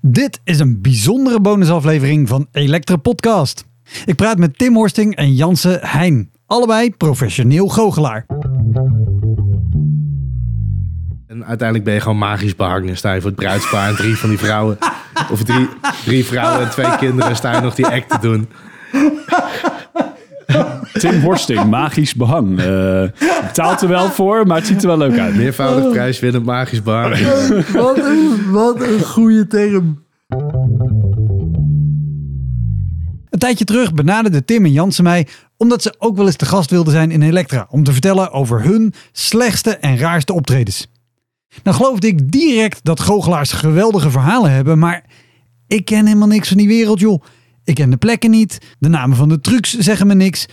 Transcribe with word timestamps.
Dit 0.00 0.40
is 0.44 0.58
een 0.58 0.80
bijzondere 0.80 1.40
bonusaflevering 1.40 2.28
van 2.28 2.46
Elektra 2.52 2.96
Podcast. 2.96 3.64
Ik 4.04 4.14
praat 4.14 4.38
met 4.38 4.58
Tim 4.58 4.74
Horsting 4.74 5.16
en 5.16 5.34
Janse 5.34 5.78
Heijn, 5.82 6.30
allebei 6.46 6.90
professioneel 6.90 7.68
goochelaar. 7.68 8.26
En 11.26 11.44
uiteindelijk 11.44 11.84
ben 11.84 11.94
je 11.94 12.00
gewoon 12.00 12.18
magisch 12.18 12.56
behangen. 12.56 12.88
En 12.88 12.96
sta 12.96 13.12
je 13.12 13.20
voor 13.20 13.30
het 13.30 13.38
bruidspaar 13.38 13.88
en 13.88 13.96
drie 13.96 14.16
van 14.16 14.28
die 14.28 14.38
vrouwen. 14.38 14.78
Of 15.32 15.44
drie, 15.44 15.68
drie 16.04 16.24
vrouwen 16.24 16.64
en 16.64 16.70
twee 16.70 16.96
kinderen. 16.96 17.30
En 17.30 17.36
sta 17.36 17.54
je 17.54 17.60
nog 17.60 17.74
die 17.74 17.86
act 17.86 18.10
te 18.10 18.18
doen. 18.20 18.48
Tim 20.98 21.20
Horsting, 21.20 21.64
magisch 21.70 22.14
behang. 22.14 22.60
Eh 22.60 23.02
betaalt 23.46 23.82
er 23.82 23.88
wel 23.88 24.10
voor, 24.10 24.46
maar 24.46 24.56
het 24.56 24.66
ziet 24.66 24.82
er 24.82 24.86
wel 24.86 24.98
leuk 24.98 25.18
uit. 25.18 25.36
Meervoudig 25.36 25.90
prijswinnend 25.92 26.44
magisch 26.44 26.82
behangen. 26.82 27.18
Wat 27.72 27.98
een, 27.98 28.50
wat 28.50 28.80
een 28.80 29.00
goede 29.00 29.46
term. 29.46 30.04
Een 33.30 33.38
tijdje 33.38 33.64
terug 33.64 33.94
benaderden 33.94 34.44
Tim 34.44 34.64
en 34.64 34.72
Jansen 34.72 35.04
mij 35.04 35.26
omdat 35.56 35.82
ze 35.82 35.94
ook 35.98 36.16
wel 36.16 36.26
eens 36.26 36.36
te 36.36 36.44
gast 36.44 36.70
wilden 36.70 36.92
zijn 36.92 37.10
in 37.10 37.22
Elektra 37.22 37.66
om 37.70 37.84
te 37.84 37.92
vertellen 37.92 38.32
over 38.32 38.62
hun 38.62 38.94
slechtste 39.12 39.76
en 39.76 39.98
raarste 39.98 40.32
optredens. 40.32 40.86
Nou 41.62 41.76
geloofde 41.76 42.06
ik 42.06 42.32
direct 42.32 42.84
dat 42.84 43.00
goochelaars 43.00 43.52
geweldige 43.52 44.10
verhalen 44.10 44.50
hebben, 44.50 44.78
maar 44.78 45.04
ik 45.66 45.84
ken 45.84 46.06
helemaal 46.06 46.28
niks 46.28 46.48
van 46.48 46.56
die 46.56 46.68
wereld 46.68 47.00
joh. 47.00 47.22
Ik 47.64 47.74
ken 47.74 47.90
de 47.90 47.96
plekken 47.96 48.30
niet, 48.30 48.58
de 48.78 48.88
namen 48.88 49.16
van 49.16 49.28
de 49.28 49.40
trucs 49.40 49.78
zeggen 49.78 50.06
me 50.06 50.14
niks. 50.14 50.46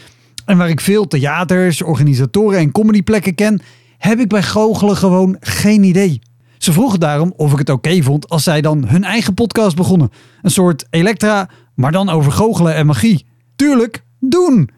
En 0.46 0.58
waar 0.58 0.70
ik 0.70 0.82
veel 0.82 1.08
theaters, 1.08 1.82
organisatoren 1.82 2.60
en 2.60 2.72
comedyplekken 2.72 3.36
ken, 3.36 3.62
heb 3.98 4.20
ik 4.20 4.28
bij 4.28 4.44
goochelen 4.44 4.98
gewoon 4.98 5.38
geen 5.40 5.84
idee. 5.84 6.22
Ze 6.58 6.74
vroegen 6.74 7.00
daarom 7.00 7.34
of 7.36 7.52
ik 7.52 7.58
het 7.58 7.70
oké 7.70 8.02
vond 8.02 8.30
als 8.30 8.44
zij 8.44 8.62
dan 8.62 8.88
hun 8.88 9.04
eigen 9.04 9.34
podcast 9.34 9.76
begonnen. 9.76 10.12
Een 10.42 10.52
soort 10.52 10.86
Elektra, 10.90 11.50
maar 11.76 11.92
dan 11.92 12.10
over 12.10 12.32
goochelen 12.32 12.76
en 12.76 12.86
magie. 12.86 13.26
Tuurlijk, 13.56 14.04
doen! 14.20 14.70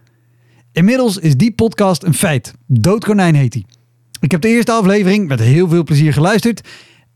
Inmiddels 0.72 1.18
is 1.18 1.36
die 1.36 1.52
podcast 1.52 2.04
een 2.04 2.14
feit. 2.14 2.54
Doodkonijn 2.68 3.36
heet 3.36 3.52
die. 3.52 3.66
Ik 4.20 4.32
heb 4.32 4.42
de 4.42 4.48
eerste 4.48 4.72
aflevering 4.72 5.28
met 5.28 5.40
heel 5.40 5.68
veel 5.68 5.84
plezier 5.84 6.14
geluisterd. 6.14 6.68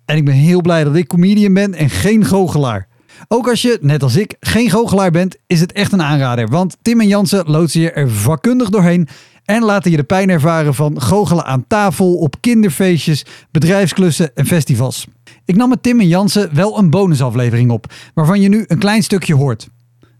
En 0.05 0.17
ik 0.17 0.25
ben 0.25 0.33
heel 0.33 0.61
blij 0.61 0.83
dat 0.83 0.95
ik 0.95 1.07
comedian 1.07 1.53
ben 1.53 1.73
en 1.73 1.89
geen 1.89 2.25
goochelaar. 2.25 2.87
Ook 3.27 3.49
als 3.49 3.61
je, 3.61 3.77
net 3.81 4.03
als 4.03 4.15
ik, 4.15 4.35
geen 4.39 4.69
goochelaar 4.69 5.11
bent, 5.11 5.35
is 5.47 5.59
het 5.59 5.71
echt 5.71 5.91
een 5.91 6.01
aanrader. 6.01 6.47
Want 6.47 6.77
Tim 6.81 6.99
en 6.99 7.07
Jansen 7.07 7.49
loodsen 7.49 7.81
je 7.81 7.91
er 7.91 8.09
vakkundig 8.09 8.69
doorheen 8.69 9.07
en 9.45 9.63
laten 9.63 9.91
je 9.91 9.97
de 9.97 10.03
pijn 10.03 10.29
ervaren 10.29 10.73
van 10.73 11.01
goochelen 11.01 11.45
aan 11.45 11.65
tafel, 11.67 12.15
op 12.15 12.35
kinderfeestjes, 12.39 13.25
bedrijfsklussen 13.51 14.35
en 14.35 14.45
festivals. 14.45 15.07
Ik 15.45 15.55
nam 15.55 15.69
met 15.69 15.83
Tim 15.83 15.99
en 15.99 16.07
Jansen 16.07 16.55
wel 16.55 16.77
een 16.77 16.89
bonusaflevering 16.89 17.71
op, 17.71 17.93
waarvan 18.13 18.41
je 18.41 18.49
nu 18.49 18.63
een 18.67 18.79
klein 18.79 19.03
stukje 19.03 19.35
hoort. 19.35 19.69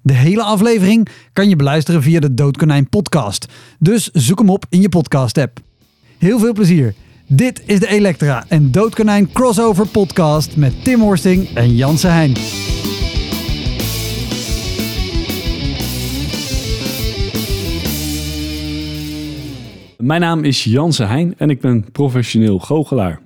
De 0.02 0.14
hele 0.14 0.44
aflevering 0.44 1.08
kan 1.34 1.50
je 1.50 1.56
beluisteren 1.56 2.04
via 2.04 2.20
de 2.20 2.34
Doodkonijn 2.34 2.90
podcast. 2.90 3.46
Dus 3.80 4.10
zoek 4.14 4.40
hem 4.40 4.50
op 4.50 4.66
in 4.70 4.82
je 4.82 4.90
podcast 4.90 5.38
app. 5.38 5.60
Heel 6.18 6.40
veel 6.40 6.54
plezier. 6.54 6.94
Dit 7.28 7.62
is 7.66 7.80
de 7.80 7.88
Elektra 7.88 8.46
en 8.48 8.72
Doodkonijn 8.72 9.32
crossover 9.32 9.88
podcast 9.88 10.56
met 10.56 10.84
Tim 10.84 11.02
Horsting 11.02 11.56
en 11.56 11.76
Janse 11.76 12.08
Heijn. 12.08 12.59
Mijn 20.10 20.22
naam 20.22 20.44
is 20.44 20.64
Janse 20.64 21.04
Heijn 21.04 21.34
en 21.38 21.50
ik 21.50 21.62
ben 21.62 21.92
professioneel 21.92 22.60
goochelaar. 22.60 23.20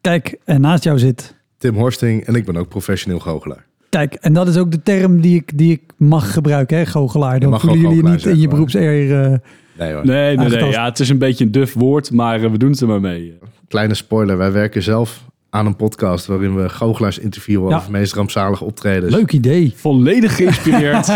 Kijk, 0.00 0.38
en 0.44 0.60
naast 0.60 0.84
jou 0.84 0.98
zit. 0.98 1.34
Tim 1.58 1.74
Horsting 1.74 2.24
en 2.24 2.34
ik 2.34 2.44
ben 2.44 2.56
ook 2.56 2.68
professioneel 2.68 3.18
goochelaar. 3.18 3.66
Kijk, 3.88 4.14
en 4.14 4.32
dat 4.32 4.48
is 4.48 4.56
ook 4.56 4.70
de 4.70 4.82
term 4.82 5.20
die 5.20 5.36
ik, 5.36 5.58
die 5.58 5.72
ik 5.72 5.82
mag 5.96 6.32
gebruiken, 6.32 6.76
hè, 6.76 6.86
goochelaar. 6.86 7.40
Dan 7.40 7.60
voelen 7.60 7.80
jullie 7.80 7.96
je 7.96 8.02
niet 8.02 8.26
in 8.26 8.38
je 8.38 8.48
beroepseer... 8.48 9.22
eh, 9.22 9.38
Nee 9.78 9.92
hoor. 9.92 10.06
Nee, 10.06 10.36
nee, 10.36 10.48
nee. 10.48 10.70
Ja, 10.70 10.84
het 10.84 11.00
is 11.00 11.08
een 11.08 11.18
beetje 11.18 11.44
een 11.44 11.52
duf 11.52 11.74
woord, 11.74 12.10
maar 12.10 12.42
eh, 12.42 12.50
we 12.50 12.58
doen 12.58 12.70
het 12.70 12.80
er 12.80 12.86
maar 12.86 13.00
mee. 13.00 13.38
Kleine 13.68 13.94
spoiler. 13.94 14.36
Wij 14.36 14.52
werken 14.52 14.82
zelf 14.82 15.24
aan 15.54 15.66
een 15.66 15.76
podcast 15.76 16.26
waarin 16.26 16.54
we 16.56 16.68
goochelaars 16.68 17.18
interviewen 17.18 17.68
Ja. 17.68 17.76
over 17.76 17.86
de 17.92 17.98
meest 17.98 18.14
rampzalige 18.14 18.64
optredens. 18.64 19.14
leuk 19.14 19.32
idee. 19.32 19.72
Volledig 19.76 20.36
geïnspireerd 20.36 21.08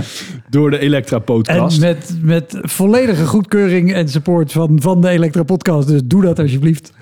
door 0.50 0.70
de 0.70 0.78
Elektra 0.78 1.16
En 1.16 1.22
podcast. 1.24 1.80
met, 1.80 2.16
met 2.22 2.58
volledige 2.62 3.26
goedkeuring 3.26 3.92
en 3.94 4.08
support 4.08 4.52
van, 4.52 4.80
van 4.80 5.00
de 5.00 5.08
Elektra 5.08 5.42
podcast. 5.42 5.88
Dus 5.88 6.00
doe 6.04 6.22
dat 6.22 6.38
alsjeblieft. 6.38 6.92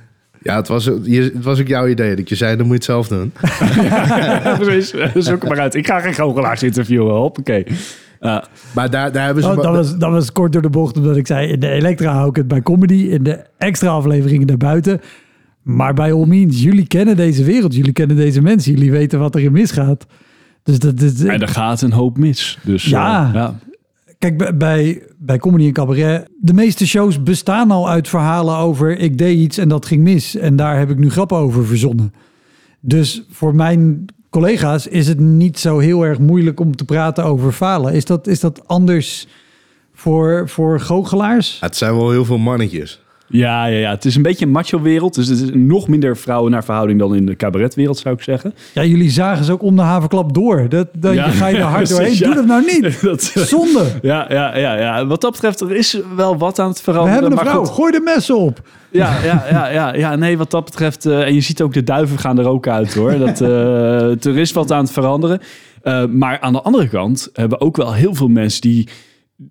Ja, 0.42 0.56
het 0.56 0.69
was, 0.69 0.84
het 0.84 1.42
was 1.42 1.60
ook 1.60 1.66
jouw 1.69 1.86
idee. 1.86 2.16
Dat 2.16 2.28
je 2.28 2.34
zei, 2.34 2.56
dan 2.56 2.66
moet 2.66 2.84
je 2.86 2.92
het 2.92 3.06
zelf 3.06 3.08
doen. 3.08 3.32
Ja, 3.88 4.56
precies. 4.58 4.91
Zoek 5.26 5.41
het 5.41 5.48
maar 5.48 5.60
uit. 5.60 5.74
Ik 5.74 5.86
ga 5.86 6.00
geen 6.00 6.14
goochelaars 6.14 6.62
interviewen. 6.62 7.14
Hoppakee. 7.14 7.66
Uh, 8.20 8.38
Maar 8.74 8.91
daar, 8.91 9.12
daar 9.12 9.24
hebben 9.24 9.42
ze... 9.42 9.48
Oh, 9.48 9.56
dat, 9.56 9.74
was, 9.74 9.97
dat 9.97 10.10
was 10.10 10.32
kort 10.32 10.53
door 10.53 10.62
de 10.62 10.70
bocht, 10.70 10.97
omdat 10.97 11.16
ik 11.16 11.26
zei... 11.26 11.48
in 11.48 11.60
de 11.60 11.68
Elektra 11.68 12.12
hou 12.12 12.28
ik 12.28 12.36
het 12.36 12.48
bij 12.48 12.62
comedy, 12.62 12.94
in 12.94 13.22
de 13.22 13.41
extra 13.58 13.88
afleveringen 13.91 14.47
daarbuiten. 14.47 15.00
Maar 15.66 15.94
bij 15.94 16.12
all 16.12 16.27
means, 16.27 16.62
jullie 16.62 16.87
kennen 16.87 17.16
deze 17.16 17.44
wereld. 17.44 17.75
Jullie 17.75 17.93
kennen 17.93 18.16
deze 18.16 18.43
mensen. 18.43 18.72
Jullie 18.72 18.91
weten 18.91 19.19
wat 19.19 19.34
erin 19.34 19.53
misgaat. 19.53 20.06
Dus 20.62 20.78
dat, 20.78 20.99
dat, 21.00 21.21
en 21.21 21.41
er 21.41 21.49
gaat 21.49 21.82
een 21.82 21.93
hoop 21.93 22.19
mis. 22.19 22.59
Dus, 22.62 22.84
eh, 22.84 22.91
Ja. 22.91 23.31
ja. 23.34 23.59
Kijk, 24.19 24.38
bij- 24.38 24.56
bij, 24.56 25.03
bij 25.19 25.38
comedy 25.38 25.66
en 25.66 25.72
cabaret, 25.72 26.28
de 26.41 26.53
meeste 26.53 26.87
shows 26.87 27.22
bestaan 27.22 27.71
al 27.71 27.88
uit 27.88 28.09
verhalen 28.09 28.56
over 28.56 28.99
ik 28.99 29.19
deed 29.19 29.38
iets 29.38 29.59
en 29.59 29.69
dat 29.69 29.87
ging 29.87 30.03
mis. 30.03 30.37
En 30.37 30.56
daar 30.56 30.78
heb 30.78 30.91
ik 30.91 30.99
nu 30.99 31.10
grappen 31.10 31.37
over 31.37 31.66
verzonnen. 31.66 32.12
Dus 32.81 33.22
voor 33.31 33.54
mijn 33.54 34.04
collega's 34.31 34.87
is 34.87 35.09
het 35.09 35.21
niet 35.21 35.59
zo 35.59 35.78
heel 35.78 36.03
erg 36.03 36.19
moeilijk 36.19 36.60
om 36.60 36.77
te 36.77 36.84
praten 36.84 37.25
over 37.25 37.53
falen. 37.53 37.93
Is 37.94 38.04
dat, 38.04 38.27
is 38.27 38.41
dat 38.41 38.69
anders 38.69 39.27
voor, 39.94 40.48
voor 40.48 40.81
goochelaars? 40.81 41.56
Het 41.60 41.77
zijn 41.77 41.97
wel 41.97 42.10
heel 42.10 42.25
veel 42.25 42.38
mannetjes. 42.38 43.00
Ja, 43.28 43.66
ja, 43.66 43.78
ja, 43.78 43.91
het 43.91 44.04
is 44.04 44.16
een 44.16 44.22
beetje 44.22 44.44
een 44.47 44.50
macho-wereld. 44.53 45.14
Dus 45.14 45.26
het 45.28 45.41
is 45.41 45.50
nog 45.53 45.88
minder 45.88 46.16
vrouwen 46.16 46.50
naar 46.50 46.64
verhouding 46.64 46.98
dan 46.98 47.14
in 47.14 47.26
de 47.26 47.37
cabaretwereld, 47.37 47.98
zou 47.98 48.14
ik 48.14 48.22
zeggen. 48.22 48.54
Ja, 48.75 48.84
jullie 48.84 49.10
zagen 49.10 49.44
ze 49.44 49.53
ook 49.53 49.62
om 49.62 49.76
de 49.76 49.82
havenklap 49.82 50.34
door. 50.34 50.69
Dat, 50.69 50.88
dat 50.98 51.14
Ja. 51.14 51.28
ga 51.31 51.47
je 51.47 51.56
er 51.56 51.62
hard 51.62 51.88
doorheen. 51.88 52.12
ja. 52.19 52.26
Doe 52.26 52.34
dat 52.34 52.47
nou 52.47 52.62
niet. 52.66 53.00
Dat, 53.03 53.22
Zonde. 53.22 53.84
ja, 54.03 54.26
ja, 54.28 54.56
ja, 54.56 54.75
ja, 54.78 55.06
wat 55.06 55.20
dat 55.20 55.32
betreft, 55.32 55.60
er 55.60 55.76
is 55.76 55.98
wel 56.16 56.38
wat 56.38 56.59
aan 56.59 56.69
het 56.69 56.76
We 56.76 56.82
veranderen. 56.82 57.20
hebben 57.20 57.38
een 57.38 57.44
vrouw. 57.47 57.65
goed. 57.65 57.75
Gooi 57.75 57.92
de 57.92 58.00
messen 58.00 58.36
op. 58.38 58.60
Ja, 58.91 59.16
ja, 59.25 59.44
ja, 59.50 59.69
ja, 59.69 59.94
ja, 59.94 60.16
nee, 60.16 60.38
wat 60.38 60.50
dat 60.50 60.65
betreft. 60.65 61.06
eh, 61.06 61.20
en 61.26 61.34
je 61.34 61.41
ziet 61.41 61.62
ook 61.62 61.72
de 61.72 61.84
duiven 61.84 62.19
gaan 62.19 62.38
er 62.38 62.48
ook 62.48 62.69
uit 62.69 62.94
hoor. 62.94 63.19
Dat, 63.19 63.41
eh, 63.50 64.25
er 64.25 64.38
is 64.38 64.53
wat 64.53 64.72
aan 64.72 64.82
het 64.82 64.92
veranderen. 64.92 65.41
Eh, 65.82 66.04
maar 66.06 66.41
aan 66.41 66.53
de 66.53 66.62
andere 66.62 66.88
kant 66.88 67.31
hebben 67.32 67.60
ook 67.60 67.76
wel 67.76 67.92
heel 67.94 68.15
veel 68.15 68.28
mensen 68.28 68.60
die, 68.60 68.88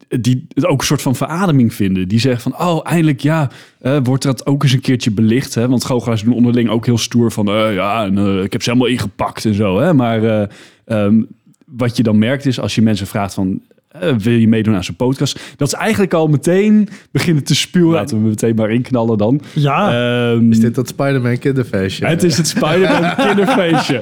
die 0.08 0.46
het 0.50 0.66
ook 0.66 0.80
een 0.80 0.86
soort 0.86 1.02
van 1.02 1.16
verademing 1.16 1.74
vinden. 1.74 2.08
Die 2.08 2.20
zeggen 2.20 2.52
van, 2.52 2.68
oh, 2.68 2.80
eindelijk 2.84 3.20
ja, 3.20 3.50
eh, 3.80 3.98
wordt 4.04 4.24
dat 4.24 4.46
ook 4.46 4.64
eens 4.64 4.72
een 4.72 4.82
keertje 4.82 5.12
belicht. 5.12 5.56
Hè? 5.56 5.68
Want 5.68 5.86
goochelaars 5.86 6.24
doen 6.24 6.34
onderling 6.34 6.70
ook 6.70 6.86
heel 6.86 6.98
stoer 6.98 7.32
van, 7.32 7.48
eh, 7.48 7.74
ja, 7.74 8.06
en, 8.06 8.18
eh, 8.18 8.44
ik 8.44 8.52
heb 8.52 8.64
ze 8.64 8.70
helemaal 8.70 8.92
ingepakt 8.92 9.46
en 9.46 9.54
zo. 9.54 9.80
Hè? 9.80 9.94
Maar 9.94 10.24
eh, 10.24 10.48
ehm, 10.86 11.22
wat 11.66 11.98
je 11.98 12.04
dan 12.04 12.18
merkt 12.18 12.46
is, 12.46 12.60
als 12.60 12.76
je 12.76 12.82
mensen 12.82 13.08
vraagt 13.08 13.34
van... 13.34 13.62
eh, 14.00 14.14
wil 14.18 14.34
je 14.34 14.48
meedoen 14.48 14.76
aan 14.76 14.84
zo'n 14.84 14.96
podcast? 14.96 15.40
Dat 15.58 15.70
ze 15.70 15.78
eigenlijk 15.78 16.14
al 16.14 16.28
meteen 16.28 16.90
beginnen 17.12 17.44
te 17.44 17.56
spuwen. 17.56 17.92
Laten 17.94 18.22
we 18.22 18.28
meteen 18.28 18.56
maar 18.56 18.72
inknallen 18.72 19.18
dan. 19.18 19.42
Ja. 19.54 19.92
Ehm, 20.32 20.52
Is 20.52 20.60
dit 20.60 20.76
dat 20.76 20.88
Spider-Man 20.88 21.38
kinderfeestje? 21.38 22.06
het 22.06 22.24
is 22.24 22.38
het 22.38 22.48
Spider-Man 22.48 23.16
kinderfeestje. 23.28 24.02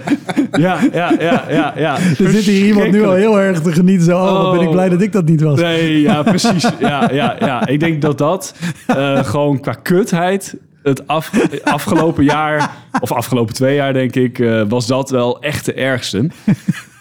Ja, 0.51 0.77
ja, 0.93 1.13
ja, 1.19 1.43
ja, 1.49 1.73
ja. 1.77 1.97
er 1.97 2.29
zit 2.29 2.43
hier 2.43 2.65
iemand 2.65 2.91
nu 2.91 3.03
al 3.03 3.13
heel 3.13 3.39
erg 3.39 3.61
te 3.61 3.71
genieten. 3.71 4.05
Zo, 4.05 4.17
oh, 4.17 4.51
ben 4.51 4.61
ik 4.61 4.67
Oh. 4.67 4.71
blij 4.73 4.89
dat 4.89 5.01
ik 5.01 5.11
dat 5.11 5.25
niet 5.25 5.41
was. 5.41 5.59
Nee, 5.59 6.01
ja, 6.01 6.23
precies. 6.23 6.67
Ja, 6.79 7.09
ja, 7.13 7.35
ja. 7.39 7.67
Ik 7.67 7.79
denk 7.79 8.01
dat 8.01 8.17
dat 8.17 8.55
eh, 8.87 9.23
gewoon 9.23 9.59
qua 9.59 9.73
kutheid 9.73 10.55
het 10.83 11.07
af, 11.07 11.31
afgelopen 11.63 12.23
jaar, 12.23 12.71
of 12.99 13.11
afgelopen 13.11 13.53
twee 13.53 13.75
jaar 13.75 13.93
denk 13.93 14.15
ik, 14.15 14.39
eh, 14.39 14.61
was 14.67 14.87
dat 14.87 15.09
wel 15.09 15.41
echt 15.41 15.65
de 15.65 15.73
ergste. 15.73 16.29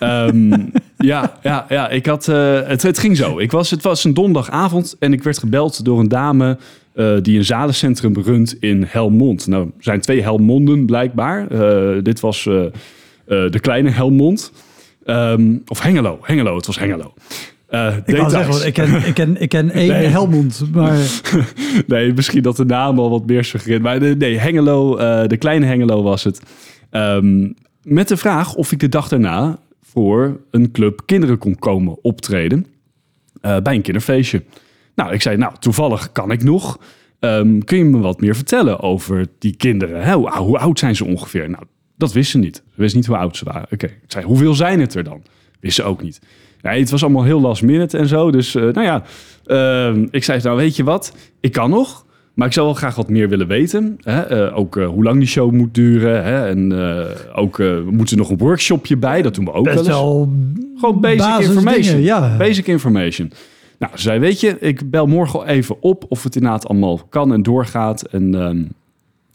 Ehm, 0.03 0.53
ja, 1.13 1.39
ja, 1.43 1.67
ja, 1.69 1.89
ik 1.89 2.07
had, 2.07 2.29
eh, 2.29 2.61
het, 2.65 2.83
het 2.83 2.99
ging 2.99 3.17
zo. 3.17 3.39
Ik 3.39 3.51
was, 3.51 3.71
het 3.71 3.83
was 3.83 4.05
een 4.05 4.15
donderdagavond 4.15 4.97
en 4.99 5.13
ik 5.13 5.23
werd 5.23 5.39
gebeld 5.39 5.85
door 5.85 6.01
een 6.01 6.09
dame 6.09 6.59
eh, 6.95 7.17
die 7.23 7.39
een 7.39 7.45
zalencentrum 7.45 8.15
runt 8.23 8.57
in 8.61 8.85
Helmond. 8.89 9.47
Nou, 9.47 9.65
er 9.65 9.83
zijn 9.83 10.01
twee 10.01 10.23
Helmonden 10.23 10.87
blijkbaar. 10.87 11.49
Eh, 11.49 12.03
dit 12.03 12.21
was 12.21 12.43
de 13.27 13.61
kleine 13.61 13.91
Helmond. 13.91 14.53
Ehm, 15.05 15.57
of 15.67 15.81
Hengelo, 15.81 16.19
Hengelo, 16.23 16.57
het 16.57 16.67
was 16.67 16.79
Hengelo. 16.79 17.15
Ik 18.05 18.15
kan 18.15 18.31
zeggen, 18.31 18.67
ik 18.67 18.73
ken, 18.73 19.07
ik 19.07 19.15
ken, 19.15 19.41
ik 19.41 19.49
ken 19.49 19.71
één 19.81 19.89
Nee. 19.89 20.07
Helmond, 20.07 20.63
maar 20.73 20.99
nee, 21.87 22.13
misschien 22.15 22.43
dat 22.43 22.57
de 22.57 22.65
naam 22.65 22.99
al 22.99 23.11
wat 23.11 23.27
meer 23.27 23.45
suggereert. 23.45 23.83
Maar 23.83 24.17
nee, 24.17 24.39
Hengelo, 24.39 24.97
de 25.27 25.37
kleine 25.37 25.67
Hengelo 25.67 26.03
was 26.03 26.25
het. 26.25 26.41
Ehm, 26.91 27.49
met 27.83 28.09
de 28.09 28.17
vraag 28.17 28.55
of 28.55 28.73
ik 28.73 28.81
de 28.81 28.89
dag 28.89 29.09
daarna 29.09 29.59
voor 29.93 30.41
een 30.51 30.71
club 30.71 31.03
kinderen 31.07 31.39
kon 31.39 31.59
komen 31.59 32.05
optreden. 32.05 32.67
eh, 33.41 33.57
bij 33.61 33.75
een 33.75 33.83
kinderfeestje. 33.83 34.43
Nou, 34.95 35.13
ik 35.13 35.23
zei, 35.23 35.37
nou, 35.37 35.53
toevallig 35.59 36.13
kan 36.13 36.31
ik 36.31 36.43
nog. 36.43 36.79
Ehm, 37.19 37.59
kun 37.59 37.79
je 37.79 37.85
me 37.85 37.99
wat 37.99 38.21
meer 38.21 38.35
vertellen 38.35 38.81
over 38.81 39.27
die 39.39 39.57
kinderen? 39.57 40.13
Hoe, 40.13 40.59
oud 40.59 40.79
zijn 40.79 40.97
ze 40.97 41.05
ongeveer? 41.05 41.51
Nou, 41.51 41.65
dat 41.97 42.13
wisten 42.13 42.41
ze 42.41 42.47
niet. 42.47 42.57
Ze 42.57 42.81
wisten 42.81 42.99
niet 42.99 43.09
hoe 43.09 43.17
oud 43.17 43.37
ze 43.37 43.45
waren. 43.45 43.67
Oké, 43.73 43.87
ik 43.87 44.03
zei, 44.07 44.25
hoeveel 44.25 44.55
zijn 44.55 44.81
het 44.81 44.95
er 44.95 45.05
dan? 45.05 45.23
Wisten 45.61 45.85
ze 45.85 45.91
ook 45.91 46.03
niet. 46.03 46.21
Nee, 46.63 46.81
het 46.81 46.91
was 46.91 47.03
allemaal 47.03 47.25
heel 47.25 47.41
last 47.41 47.63
minute 47.63 47.99
en 47.99 48.07
zo. 48.07 48.31
Dus 48.31 48.55
eh, 48.55 48.63
nou 48.63 48.83
ja, 48.83 49.03
ehm, 49.45 50.07
ik 50.11 50.25
zei, 50.25 50.41
nou 50.43 50.57
weet 50.57 50.77
je 50.77 50.85
wat, 50.85 51.17
ik 51.41 51.53
kan 51.53 51.71
nog. 51.71 52.07
Maar 52.35 52.47
ik 52.47 52.53
zou 52.53 52.67
wel 52.67 52.75
graag 52.75 52.95
wat 52.95 53.09
meer 53.09 53.29
willen 53.29 53.47
weten. 53.47 53.99
Hè? 54.03 54.21
Eh, 54.21 54.57
ook 54.59 54.77
eh, 54.77 54.87
hoe 54.87 55.03
lang 55.03 55.19
die 55.19 55.29
show 55.29 55.53
moet 55.53 55.75
duren. 55.75 56.25
Hè? 56.25 56.49
En 56.49 56.73
eh, 56.73 57.39
ook, 57.39 57.57
we 57.57 57.89
moeten 57.91 58.17
nog 58.17 58.31
een 58.31 58.39
workshopje 58.39 58.97
bij. 58.97 59.23
Dat 59.23 59.35
doen 59.35 59.45
we 59.45 59.53
ook 59.53 59.65
wel 59.65 59.75
Best 59.75 59.87
eens. 59.87 59.97
wel 59.97 60.33
Gewoon 60.77 61.01
basic 61.01 61.49
information. 61.49 62.01
ja. 62.01 62.37
Basic 62.37 62.67
information. 62.67 63.33
Nou, 63.79 63.93
ze 63.97 64.03
zei, 64.03 64.19
weet 64.19 64.41
je, 64.41 64.59
ik 64.59 64.91
bel 64.91 65.07
morgen 65.07 65.47
even 65.47 65.83
op 65.83 66.05
of 66.09 66.23
het 66.23 66.35
inderdaad 66.35 66.69
allemaal 66.69 67.07
kan 67.09 67.33
en 67.33 67.43
doorgaat. 67.43 68.03
En 68.03 68.35
ehm, 68.35 68.59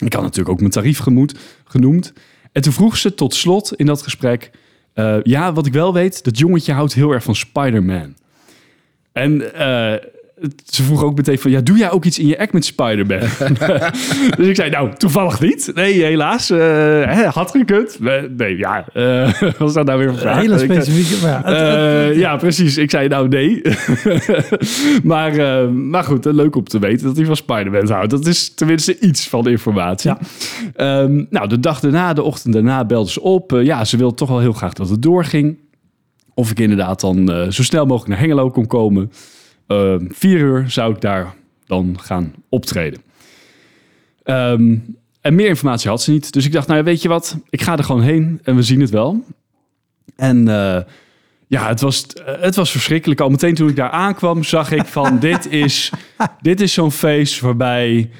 ik 0.06 0.12
had 0.12 0.22
natuurlijk 0.22 0.48
ook 0.48 0.60
mijn 0.60 0.70
tarief 0.70 0.98
gemoed, 0.98 1.38
genoemd. 1.64 2.12
En 2.52 2.62
toen 2.62 2.72
vroeg 2.72 2.96
ze 2.96 3.14
tot 3.14 3.34
slot 3.34 3.74
in 3.76 3.86
dat 3.86 4.02
gesprek... 4.02 4.50
ja, 5.22 5.52
wat 5.52 5.66
ik 5.66 5.72
wel 5.72 5.92
weet, 5.92 6.24
dat 6.24 6.38
jongetje 6.38 6.72
houdt 6.72 6.94
heel 6.94 7.10
erg 7.12 7.22
van 7.22 7.34
Spider-Man. 7.34 8.14
En 9.12 9.42
ze 10.64 10.82
vroeg 10.82 11.02
ook 11.04 11.16
meteen 11.16 11.38
van, 11.38 11.50
ja, 11.50 11.60
doe 11.60 11.76
jij 11.76 11.90
ook 11.90 12.04
iets 12.04 12.18
in 12.18 12.26
je 12.26 12.38
act 12.38 12.52
met 12.52 12.64
Spider-Man? 12.64 13.18
dus 14.36 14.46
ik 14.46 14.54
zei, 14.54 14.70
nou, 14.70 14.90
toevallig 14.96 15.40
niet. 15.40 15.70
Nee, 15.74 16.02
helaas. 16.02 16.50
eh, 16.50 16.58
hè, 17.04 17.24
had 17.24 17.50
gekund. 17.50 17.98
Nee, 18.36 18.56
ja. 18.56 18.84
eh 18.92 19.32
wat 19.40 19.56
was 19.58 19.72
dat 19.72 19.86
nou 19.86 19.98
weer 19.98 20.08
voor 20.08 20.18
vraag? 20.18 20.40
hele 20.40 20.62
Ik- 20.62 20.70
specifieke. 20.72 21.26
Ja, 21.26 22.32
eh, 22.32 22.38
precies. 22.38 22.76
Ik 22.76 22.90
zei 22.90 23.08
nou 23.08 23.28
nee. 23.28 23.62
maar, 25.04 25.36
eh, 25.36 25.68
maar 25.68 26.04
goed, 26.04 26.26
eh, 26.26 26.32
leuk 26.32 26.56
om 26.56 26.64
te 26.64 26.78
weten 26.78 27.06
dat 27.06 27.16
hij 27.16 27.24
van 27.24 27.36
Spider-Man 27.36 27.88
houdt. 27.90 28.10
Dat 28.10 28.26
is 28.26 28.54
tenminste 28.54 28.98
iets 28.98 29.28
van 29.28 29.48
informatie. 29.48 30.10
Ja. 30.10 30.18
Ehm, 30.74 31.24
nou, 31.30 31.48
de 31.48 31.60
dag 31.60 31.80
daarna, 31.80 32.12
de 32.12 32.22
ochtend 32.22 32.54
daarna 32.54 32.84
belde 32.84 33.10
ze 33.10 33.20
op. 33.20 33.52
Eh, 33.52 33.64
ja, 33.64 33.84
ze 33.84 33.96
wilde 33.96 34.14
toch 34.14 34.28
wel 34.28 34.40
heel 34.40 34.52
graag 34.52 34.72
dat 34.72 34.88
het 34.88 35.02
doorging. 35.02 35.58
Of 36.34 36.50
ik 36.50 36.58
inderdaad 36.60 37.00
dan 37.00 37.30
eh, 37.32 37.48
zo 37.50 37.62
snel 37.62 37.86
mogelijk 37.86 38.08
naar 38.10 38.18
Hengelo 38.20 38.50
kon 38.50 38.66
komen. 38.66 39.12
Ehm, 39.68 40.06
vier 40.08 40.38
uur 40.38 40.70
zou 40.70 40.94
ik 40.94 41.00
daar 41.00 41.34
dan 41.66 41.96
gaan 42.00 42.34
optreden. 42.48 43.00
Ehm, 44.22 44.76
en 45.20 45.34
meer 45.34 45.48
informatie 45.48 45.90
had 45.90 46.02
ze 46.02 46.10
niet. 46.10 46.32
Dus 46.32 46.46
ik 46.46 46.52
dacht, 46.52 46.66
nou 46.66 46.78
ja, 46.78 46.84
weet 46.84 47.02
je 47.02 47.08
wat? 47.08 47.38
Ik 47.50 47.62
ga 47.62 47.76
er 47.76 47.84
gewoon 47.84 48.02
heen 48.02 48.40
en 48.42 48.56
we 48.56 48.62
zien 48.62 48.80
het 48.80 48.90
wel. 48.90 49.24
En 50.16 50.48
eh, 50.48 50.80
ja, 51.46 51.68
het 51.68 51.80
was, 51.80 52.06
het 52.24 52.54
was 52.54 52.70
verschrikkelijk. 52.70 53.20
Al 53.20 53.30
meteen 53.30 53.54
toen 53.54 53.68
ik 53.68 53.76
daar 53.76 53.90
aankwam, 53.90 54.44
zag 54.44 54.70
ik 54.70 54.86
van 54.86 55.18
dit 55.28 55.46
is, 55.46 55.92
dit 56.40 56.60
is 56.60 56.72
zo'n 56.72 56.92
feest 56.92 57.40
waarbij 57.40 58.10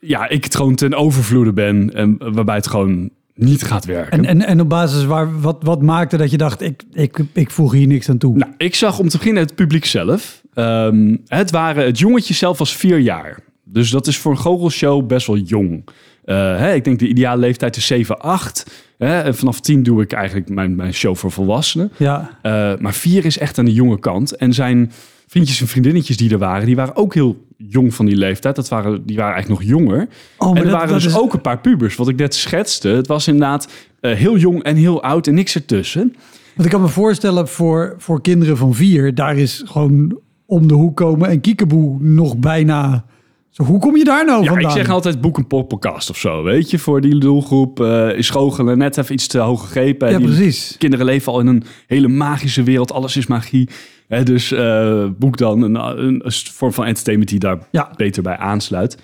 ja, 0.00 0.28
ik 0.28 0.44
het 0.44 0.56
gewoon 0.56 0.74
ten 0.74 0.94
overvloede 0.94 1.52
ben. 1.52 1.94
En 1.94 2.34
waarbij 2.34 2.54
het 2.54 2.66
gewoon 2.66 3.10
niet 3.36 3.62
gaat 3.62 3.84
werken. 3.84 4.12
en, 4.12 4.24
en, 4.24 4.46
en 4.46 4.60
op 4.60 4.68
basis 4.68 5.04
waar, 5.04 5.40
wat, 5.40 5.56
wat 5.60 5.82
maakte 5.82 6.16
dat 6.16 6.30
je 6.30 6.36
dacht, 6.36 6.60
ik, 6.60 6.82
ik, 6.92 7.18
ik 7.32 7.50
voeg 7.50 7.72
hier 7.72 7.86
niks 7.86 8.08
aan 8.08 8.18
toe? 8.18 8.36
Nou, 8.36 8.52
ik 8.56 8.74
zag 8.74 8.98
om 8.98 9.08
te 9.08 9.16
beginnen 9.16 9.42
het 9.42 9.54
publiek 9.54 9.84
zelf. 9.84 10.42
Ehm, 10.54 11.16
het, 11.26 11.50
waren, 11.50 11.84
het 11.84 11.98
jongetje 11.98 12.34
zelf 12.34 12.58
was 12.58 12.76
vier 12.76 12.98
jaar. 12.98 13.38
Dus 13.64 13.90
dat 13.90 14.06
is 14.06 14.18
voor 14.18 14.32
een 14.32 14.38
goochelshow 14.38 15.06
best 15.06 15.26
wel 15.26 15.36
jong. 15.36 15.84
Eh, 16.24 16.36
hè, 16.36 16.74
ik 16.74 16.84
denk 16.84 16.98
de 16.98 17.08
ideale 17.08 17.40
leeftijd 17.40 17.76
is 17.76 17.86
7, 17.86 18.20
8. 18.20 18.84
Hè, 18.98 19.20
en 19.20 19.34
vanaf 19.34 19.60
10 19.60 19.82
doe 19.82 20.02
ik 20.02 20.12
eigenlijk 20.12 20.48
mijn, 20.48 20.74
mijn 20.74 20.94
show 20.94 21.16
voor 21.16 21.30
volwassenen. 21.32 21.92
Ja, 21.96 22.38
Eh, 22.42 22.72
maar 22.78 22.94
4 22.94 23.24
is 23.24 23.38
echt 23.38 23.58
aan 23.58 23.64
de 23.64 23.72
jonge 23.72 23.98
kant. 23.98 24.36
En 24.36 24.52
zijn 24.52 24.92
vriendjes 25.26 25.60
en 25.60 25.66
vriendinnetjes 25.66 26.16
die 26.16 26.30
er 26.30 26.38
waren, 26.38 26.66
die 26.66 26.76
waren 26.76 26.96
ook 26.96 27.14
heel 27.14 27.44
jong 27.56 27.94
van 27.94 28.06
die 28.06 28.16
leeftijd. 28.16 28.56
Dat 28.56 28.68
waren, 28.68 29.06
die 29.06 29.16
waren 29.16 29.34
eigenlijk 29.34 29.62
nog 29.62 29.70
jonger. 29.78 30.08
oh, 30.38 30.48
en 30.50 30.56
er 30.56 30.62
dat- 30.62 30.72
waren 30.72 30.88
dat 30.88 31.02
dus 31.02 31.06
is- 31.12 31.18
ook 31.18 31.32
een 31.32 31.40
paar 31.40 31.60
pubers. 31.60 31.96
Wat 31.96 32.08
ik 32.08 32.16
net 32.16 32.34
schetste. 32.34 32.88
Het 32.88 33.06
was 33.06 33.26
inderdaad 33.28 33.68
eh, 34.00 34.12
heel 34.14 34.36
jong 34.36 34.62
en 34.62 34.76
heel 34.76 35.02
oud 35.02 35.26
en 35.26 35.34
niks 35.34 35.54
ertussen. 35.54 36.14
Want 36.54 36.68
ik 36.68 36.70
kan 36.74 36.80
me 36.80 36.88
voorstellen 36.88 37.48
voor, 37.48 37.94
voor 37.98 38.20
kinderen 38.20 38.56
van 38.56 38.74
vier, 38.74 39.14
daar 39.14 39.36
is 39.36 39.62
gewoon 39.66 40.18
om 40.46 40.68
de 40.68 40.74
hoek 40.74 40.96
komen 40.96 41.28
en 41.28 41.40
kiekeboe 41.40 41.96
nog 42.00 42.36
bijna. 42.36 43.04
Zo, 43.50 43.62
hoe 43.62 43.78
kom 43.80 43.96
je 43.96 44.04
daar 44.04 44.24
nou 44.24 44.42
Ja, 44.42 44.48
vandaan? 44.48 44.70
ik 44.70 44.76
zeg 44.76 44.88
altijd 44.90 45.20
boek 45.20 45.36
een 45.38 45.46
podcast 45.46 46.10
of 46.10 46.16
zo, 46.16 46.42
weet 46.42 46.70
je. 46.70 46.78
Voor 46.78 47.00
die 47.00 47.18
doelgroep 47.18 47.80
eh, 47.80 48.08
is 48.18 48.30
goochelen 48.30 48.78
net 48.78 48.98
even 48.98 49.14
iets 49.14 49.26
te 49.26 49.38
hoog 49.38 49.60
gegrepen. 49.62 50.10
ja, 50.10 50.18
precies. 50.18 50.74
Kinderen 50.78 51.06
leven 51.06 51.32
al 51.32 51.40
in 51.40 51.46
een 51.46 51.62
hele 51.86 52.08
magische 52.08 52.62
wereld. 52.62 52.92
Alles 52.92 53.16
is 53.16 53.26
magie. 53.26 53.68
Dus 54.08 54.52
eh, 54.52 55.04
boek 55.18 55.36
dan 55.36 55.62
een, 55.62 55.74
een, 55.74 56.20
een 56.24 56.32
vorm 56.32 56.72
van 56.72 56.84
entertainment 56.84 57.30
die 57.30 57.38
daar 57.38 57.58
Ja. 57.70 57.90
beter 57.96 58.22
bij 58.22 58.36
aansluit. 58.36 58.98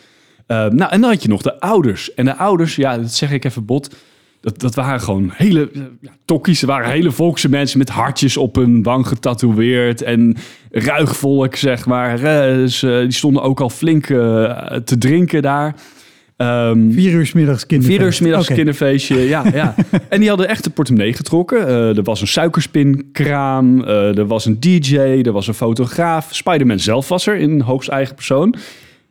Eh, 0.47 0.57
nou, 0.57 0.91
en 0.91 1.01
dan 1.01 1.11
had 1.11 1.23
je 1.23 1.29
nog 1.29 1.43
de 1.43 1.61
ouders. 1.61 2.15
En 2.15 2.25
de 2.25 2.37
ouders, 2.37 2.77
ja, 2.77 2.99
dat 2.99 3.13
zeg 3.13 3.31
ik 3.31 3.45
even 3.45 3.65
bot. 3.65 3.95
Dat, 4.41 4.61
dat 4.61 4.75
waren 4.75 5.01
gewoon 5.01 5.31
hele 5.35 5.71
eh, 5.75 5.81
ja, 6.01 6.11
tokkies. 6.25 6.59
Ze 6.59 6.67
waren 6.67 6.91
hele 6.91 7.11
volkse 7.11 7.49
mensen 7.49 7.79
met 7.79 7.89
hartjes 7.89 8.37
op 8.37 8.55
hun 8.55 8.83
wang 8.83 9.07
getatoeëerd. 9.07 10.03
En 10.03 10.37
ruig 10.71 11.17
volk, 11.17 11.57
zeg 11.57 11.87
maar. 11.87 12.17
Dus, 12.55 12.81
die 12.81 13.13
stonden 13.13 13.43
ook 13.43 13.61
al 13.61 13.71
flink 13.71 14.07
te 14.07 14.99
drinken 14.99 15.43
daar. 15.43 15.75
Ehm, 16.43 16.91
Vier 16.91 17.13
uur 17.13 17.31
middags 17.35 17.67
kinderfeest. 17.67 18.01
Vier 18.01 18.13
uur 18.13 18.23
middags 18.23 18.47
kinderfeestje, 18.47 19.29
ja, 19.29 19.45
ja. 19.53 19.75
En 20.09 20.21
die 20.21 20.29
hadden 20.29 20.49
echt 20.49 20.65
de 20.65 20.71
portemonnee 20.71 21.13
getrokken. 21.13 21.67
Eh, 21.67 21.97
er 21.97 22.03
was 22.03 22.21
een 22.21 22.27
suikerspinkraam, 22.27 23.85
eh, 23.85 24.19
er 24.19 24.27
was 24.27 24.47
een 24.47 24.61
DJ, 24.61 24.97
er 24.97 25.33
was 25.33 25.47
een 25.47 25.55
fotograaf. 25.55 26.29
Spider-Man 26.31 26.79
zelf 26.79 27.09
was 27.09 27.27
er 27.27 27.37
in 27.37 27.61
hoogst 27.61 27.89
eigen 27.89 28.15
persoon. 28.15 28.55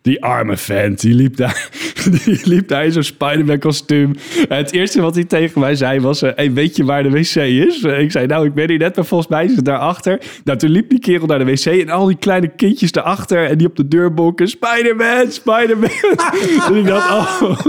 Die 0.02 0.24
arme 0.24 0.58
vent, 0.58 1.02
die 1.02 1.14
liep 1.14 1.36
daar, 1.36 1.70
die 2.26 2.40
liep 2.44 2.68
daar 2.68 2.86
in 2.86 2.92
zo'n 2.92 3.04
Spider-Man 3.04 3.60
kostuum. 3.60 4.16
En 4.50 4.58
het 4.58 4.72
eerste 4.72 5.02
wat 5.02 5.16
hij 5.16 5.24
tegen 5.24 5.60
mij 5.60 5.76
zei 5.76 6.00
was... 6.00 6.22
eh, 6.22 6.32
hey, 6.36 6.54
weet 6.54 6.76
je 6.76 6.86
waar 6.86 7.04
de 7.04 7.10
wc 7.10 7.36
is? 7.36 7.84
Ik 7.84 8.12
zei, 8.12 8.26
nou, 8.26 8.46
ik 8.46 8.54
ben 8.54 8.70
hier 8.70 8.78
net, 8.78 8.96
maar 8.96 9.06
volgens 9.06 9.30
mij 9.30 9.46
is 9.46 9.56
het 9.56 9.66
daarachter. 9.66 10.22
Nou, 10.44 10.58
toen 10.58 10.70
liep 10.70 10.90
die 10.90 11.00
kerel 11.00 11.26
naar 11.26 11.40
de 11.40 11.46
wc 11.46 11.66
en 11.66 11.90
al 11.90 12.06
die 12.06 12.18
kleine 12.18 12.48
kindjes 12.48 12.92
daarachter... 12.92 13.46
en 13.46 13.58
die 13.58 13.68
op 13.68 13.76
de 13.76 13.88
deur 13.88 14.14
bonken, 14.14 14.48
Spider-Man, 14.48 15.32
Spider-Man. 15.32 15.90
en 16.68 16.76
ik 16.76 16.86
dacht, 16.86 17.12
oh... 17.12 17.60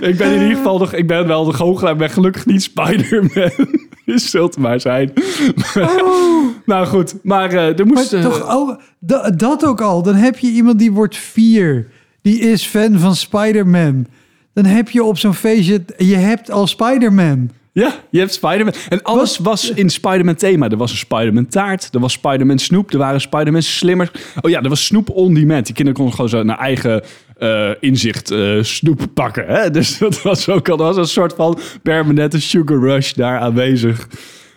ik 0.10 0.16
ben 0.16 0.32
in 0.32 0.42
ieder 0.42 0.56
geval 0.56 0.78
nog, 0.78 0.92
ik 0.92 1.06
ben 1.06 1.26
wel 1.26 1.44
de 1.44 1.52
goochelaar, 1.52 1.96
maar 1.96 2.10
gelukkig 2.10 2.46
niet 2.46 2.62
Spider-Man. 2.62 3.50
Je 4.04 4.18
zult 4.18 4.54
het 4.54 4.62
maar 4.62 4.80
zijn. 4.80 5.12
Nou 6.70 6.86
goed, 6.86 7.14
maar 7.22 7.52
eh, 7.52 7.78
er 7.78 7.86
moest... 7.86 8.22
toch, 8.22 8.54
oh, 8.54 8.78
da- 8.98 9.30
dat 9.30 9.66
ook 9.66 9.80
al. 9.80 10.02
Dan 10.02 10.14
heb 10.14 10.38
je 10.38 10.50
iemand 10.50 10.78
die 10.78 10.92
wordt 10.92 11.16
vier. 11.16 11.86
Die 12.22 12.38
is 12.38 12.64
fan 12.64 12.98
van 12.98 13.16
Spider-Man. 13.16 14.06
Dan 14.52 14.64
heb 14.64 14.90
je 14.90 15.04
op 15.04 15.18
zo'n 15.18 15.34
feestje... 15.34 15.84
Je 15.96 16.16
hebt 16.16 16.50
al 16.50 16.66
Spider-Man. 16.66 17.50
Ja, 17.72 17.94
je 18.10 18.18
hebt 18.18 18.32
Spider-Man. 18.32 18.74
En 18.88 19.02
alles 19.02 19.38
was 19.38 19.70
in 19.70 19.90
Spider-Man 19.90 20.34
thema. 20.34 20.68
Er 20.68 20.76
was 20.76 20.90
een 20.90 20.96
Spider-Man 20.96 21.46
taart, 21.46 21.88
er 21.92 22.00
was 22.00 22.12
Spider-Man 22.12 22.58
snoep, 22.58 22.92
er 22.92 22.98
waren 22.98 23.20
Spider-Man 23.20 23.62
slimmers. 23.62 24.10
Oh 24.40 24.50
ja, 24.50 24.62
er 24.62 24.68
was 24.68 24.84
snoep 24.84 25.10
on 25.10 25.34
demand. 25.34 25.66
Die 25.66 25.74
kinderen 25.74 25.94
konden 26.00 26.14
gewoon 26.14 26.30
zo 26.30 26.42
naar 26.42 26.58
eigen 26.58 27.02
eh, 27.38 27.70
inzicht 27.80 28.34
snoep 28.60 29.06
pakken. 29.14 29.44
Hè? 29.46 29.70
Dus 29.70 29.98
dat 29.98 30.22
was 30.22 30.48
ook 30.48 30.68
al 30.68 30.76
dat 30.76 30.86
was 30.86 30.96
een 30.96 31.12
soort 31.12 31.34
van 31.34 31.58
permanente 31.82 32.40
sugar 32.40 32.78
rush 32.78 33.12
daar 33.12 33.38
aanwezig. 33.38 34.08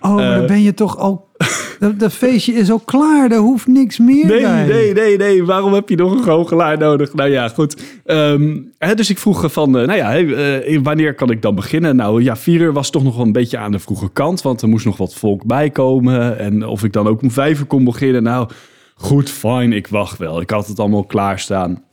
Oh, 0.06 0.16
maar 0.16 0.32
Eh. 0.32 0.38
dan 0.38 0.48
ben 0.48 0.62
je 0.62 0.74
toch 0.74 0.98
al... 0.98 1.28
Dat, 1.80 2.00
dat 2.00 2.14
feestje 2.14 2.54
is 2.54 2.72
al 2.72 2.80
klaar. 2.80 3.30
Daar 3.30 3.40
hoeft 3.40 3.68
niks 3.68 4.00
meer 4.00 4.26
Nee, 4.26 4.42
bij. 4.42 4.66
nee, 4.66 4.94
nee, 4.94 5.18
nee. 5.18 5.44
Waarom 5.44 5.74
heb 5.74 5.90
je 5.90 5.96
nog 5.96 6.12
een 6.12 6.24
goochelaar 6.24 6.78
nodig? 6.78 7.14
Nou 7.14 7.30
ja, 7.30 7.48
goed. 7.50 7.84
Ehm, 8.06 8.58
hè, 8.78 8.96
dus 8.96 9.10
ik 9.10 9.18
vroeg 9.18 9.52
van, 9.52 9.78
eh, 9.78 9.86
nou 9.88 9.98
ja, 9.98 10.08
hey, 10.10 10.34
eh, 10.64 10.80
wanneer 10.84 11.14
kan 11.16 11.30
ik 11.32 11.42
dan 11.42 11.56
beginnen? 11.56 11.96
Nou 11.96 12.24
ja, 12.24 12.36
vier 12.36 12.62
uur 12.62 12.74
was 12.74 12.90
toch 12.90 13.04
nog 13.04 13.16
wel 13.16 13.26
een 13.26 13.32
beetje 13.32 13.58
aan 13.58 13.72
de 13.72 13.80
vroege 13.80 14.10
kant, 14.14 14.42
want 14.42 14.62
er 14.62 14.68
moest 14.68 14.86
nog 14.86 14.98
wat 14.98 15.14
volk 15.14 15.46
bijkomen. 15.46 16.40
En 16.40 16.66
of 16.68 16.84
ik 16.84 16.94
dan 16.94 17.08
ook 17.08 17.22
om 17.22 17.32
vijf 17.32 17.60
uur 17.60 17.66
kon 17.66 17.84
beginnen. 17.84 18.24
Nou, 18.24 18.50
goed, 18.96 19.30
fijn, 19.30 19.74
ik 19.74 19.88
wacht 19.88 20.18
wel. 20.18 20.42
Ik 20.42 20.50
had 20.50 20.68
het 20.68 20.80
allemaal 20.80 21.06
klaarstaan. 21.06 21.84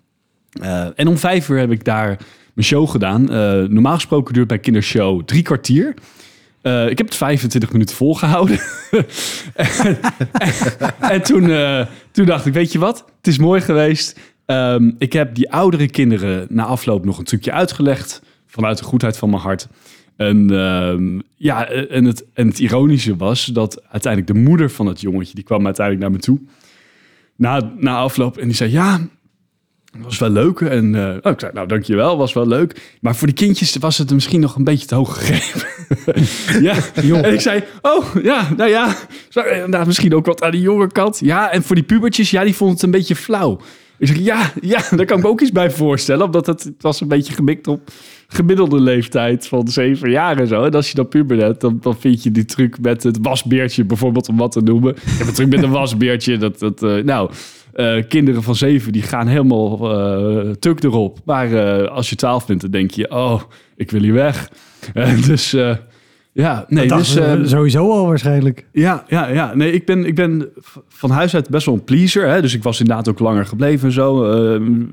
Eh 0.62 0.86
en 0.94 1.08
om 1.08 1.16
vijf 1.18 1.48
uur 1.48 1.58
heb 1.58 1.70
ik 1.70 1.84
daar 1.84 2.18
mijn 2.54 2.66
show 2.66 2.88
gedaan. 2.88 3.24
Normaal 3.72 3.94
gesproken 3.94 4.34
duurt 4.34 4.48
bij 4.48 4.58
kindershow 4.58 5.22
drie 5.24 5.42
kwartier. 5.42 5.94
Eh, 6.62 6.88
ik 6.88 6.98
heb 6.98 7.06
het 7.06 7.16
25 7.16 7.72
minuten 7.72 7.96
volgehouden. 7.96 8.60
en, 9.54 9.98
en 11.14 11.22
toen, 11.22 11.50
eh, 11.50 11.86
toen 12.10 12.26
dacht 12.26 12.46
ik, 12.46 12.52
weet 12.52 12.72
je 12.72 12.78
wat? 12.78 13.04
Het 13.16 13.26
is 13.26 13.38
mooi 13.38 13.60
geweest. 13.60 14.18
Ehm, 14.46 14.90
ik 14.98 15.12
heb 15.12 15.34
die 15.34 15.52
oudere 15.52 15.88
kinderen 15.90 16.46
na 16.48 16.64
afloop 16.64 17.04
nog 17.04 17.18
een 17.18 17.24
trucje 17.24 17.52
uitgelegd. 17.52 18.22
Vanuit 18.46 18.78
de 18.78 18.84
goedheid 18.84 19.16
van 19.16 19.30
mijn 19.30 19.42
hart. 19.42 19.68
En, 20.16 20.50
ehm, 20.50 21.20
ja, 21.36 21.68
en, 21.68 22.04
het, 22.04 22.24
en 22.34 22.46
het 22.46 22.58
ironische 22.58 23.16
was 23.16 23.44
dat 23.44 23.82
uiteindelijk 23.88 24.32
de 24.32 24.40
moeder 24.40 24.70
van 24.70 24.86
het 24.86 25.00
jongetje... 25.00 25.34
die 25.34 25.44
kwam 25.44 25.64
uiteindelijk 25.64 26.06
naar 26.06 26.16
me 26.16 26.24
toe. 26.24 26.40
Na, 27.36 27.72
na 27.76 27.96
afloop 27.96 28.38
en 28.38 28.46
die 28.46 28.56
zei, 28.56 28.70
ja, 28.70 29.00
het 29.90 30.04
was 30.04 30.18
wel 30.18 30.30
leuk. 30.30 30.60
En 30.60 30.94
eh, 30.94 31.16
oh, 31.22 31.32
ik 31.32 31.40
zei, 31.40 31.52
nou 31.52 31.66
dankjewel, 31.66 32.16
was 32.16 32.32
wel 32.32 32.46
leuk. 32.46 32.96
Maar 33.00 33.16
voor 33.16 33.26
die 33.26 33.36
kindjes 33.36 33.76
was 33.76 33.98
het 33.98 34.12
misschien 34.12 34.40
nog 34.40 34.56
een 34.56 34.64
beetje 34.64 34.86
te 34.86 34.94
hoog 34.94 35.26
gegeven. 35.26 35.68
ja, 36.66 36.76
en 36.94 37.32
ik 37.32 37.40
zei, 37.40 37.62
oh 37.82 38.04
ja, 38.22 38.48
nou 38.56 38.70
ja, 38.70 38.96
zo, 39.28 39.40
inderdaad 39.40 39.86
misschien 39.86 40.14
ook 40.14 40.26
wat 40.26 40.42
aan 40.42 40.50
de 40.50 40.60
jonge 40.60 40.92
kant. 40.92 41.18
Ja, 41.20 41.50
en 41.50 41.62
voor 41.62 41.74
die 41.74 41.84
pubertjes, 41.84 42.30
ja, 42.30 42.44
die 42.44 42.54
vonden 42.54 42.76
het 42.76 42.84
een 42.84 42.90
beetje 42.90 43.16
flauw. 43.16 43.60
Ik 43.98 44.06
zeg, 44.06 44.18
ja, 44.18 44.52
ja, 44.60 44.82
daar 44.96 45.06
kan 45.06 45.18
ik 45.18 45.24
ook 45.24 45.40
iets 45.40 45.52
bij 45.52 45.70
voorstellen. 45.70 46.24
Omdat 46.24 46.46
het, 46.46 46.62
het 46.62 46.82
was 46.82 47.00
een 47.00 47.08
beetje 47.08 47.32
gemikt 47.32 47.66
op 47.66 47.90
gemiddelde 48.28 48.80
leeftijd 48.80 49.46
van 49.46 49.68
zeven 49.68 50.10
jaar 50.10 50.38
en 50.38 50.46
zo. 50.46 50.64
En 50.64 50.70
als 50.70 50.88
je 50.88 50.94
dan 50.94 51.08
puber 51.08 51.36
bent, 51.36 51.60
dan, 51.60 51.78
dan 51.80 51.98
vind 51.98 52.22
je 52.22 52.30
die 52.30 52.44
truc 52.44 52.80
met 52.80 53.02
het 53.02 53.18
wasbeertje 53.22 53.84
bijvoorbeeld, 53.84 54.28
om 54.28 54.36
wat 54.36 54.52
te 54.52 54.60
noemen. 54.60 54.96
Ik 54.96 55.02
heb 55.18 55.26
een 55.26 55.32
truc 55.32 55.48
met 55.48 55.62
een 55.62 55.70
wasbeertje. 55.70 56.36
Dat, 56.36 56.58
dat, 56.58 56.82
eh, 56.82 56.96
nou, 56.96 57.30
eh, 57.80 58.08
kinderen 58.08 58.42
van 58.42 58.54
zeven, 58.54 58.92
die 58.92 59.02
gaan 59.02 59.26
helemaal 59.26 59.90
eh 59.90 60.50
tuk 60.50 60.82
erop. 60.82 61.18
Maar 61.24 61.52
eh, 61.52 61.88
als 61.88 62.10
je 62.10 62.16
twaalf 62.16 62.46
bent, 62.46 62.60
dan 62.60 62.70
denk 62.70 62.90
je, 62.90 63.10
oh, 63.10 63.42
ik 63.76 63.90
wil 63.90 64.00
hier 64.00 64.12
weg. 64.12 64.50
Dus 65.26 65.56
ja, 66.32 66.64
nee, 66.68 66.88
Dat 66.88 66.98
dus... 66.98 67.14
dachten 67.14 67.38
we 67.38 67.44
eh, 67.44 67.50
sowieso 67.50 67.90
al 67.90 68.06
waarschijnlijk. 68.06 68.66
ja, 68.72 69.04
ja, 69.08 69.28
ja. 69.28 69.54
Nee, 69.54 69.72
ik 69.72 69.86
ben, 69.86 70.04
ik 70.04 70.14
ben 70.14 70.48
van 70.88 71.10
huis 71.10 71.34
uit 71.34 71.48
best 71.48 71.66
wel 71.66 71.74
een 71.74 71.84
pleaser. 71.84 72.28
Hè? 72.28 72.40
Dus 72.40 72.54
ik 72.54 72.62
was 72.62 72.80
inderdaad 72.80 73.08
ook 73.08 73.18
langer 73.18 73.46
gebleven 73.46 73.86
en 73.86 73.94
zo. 73.94 74.24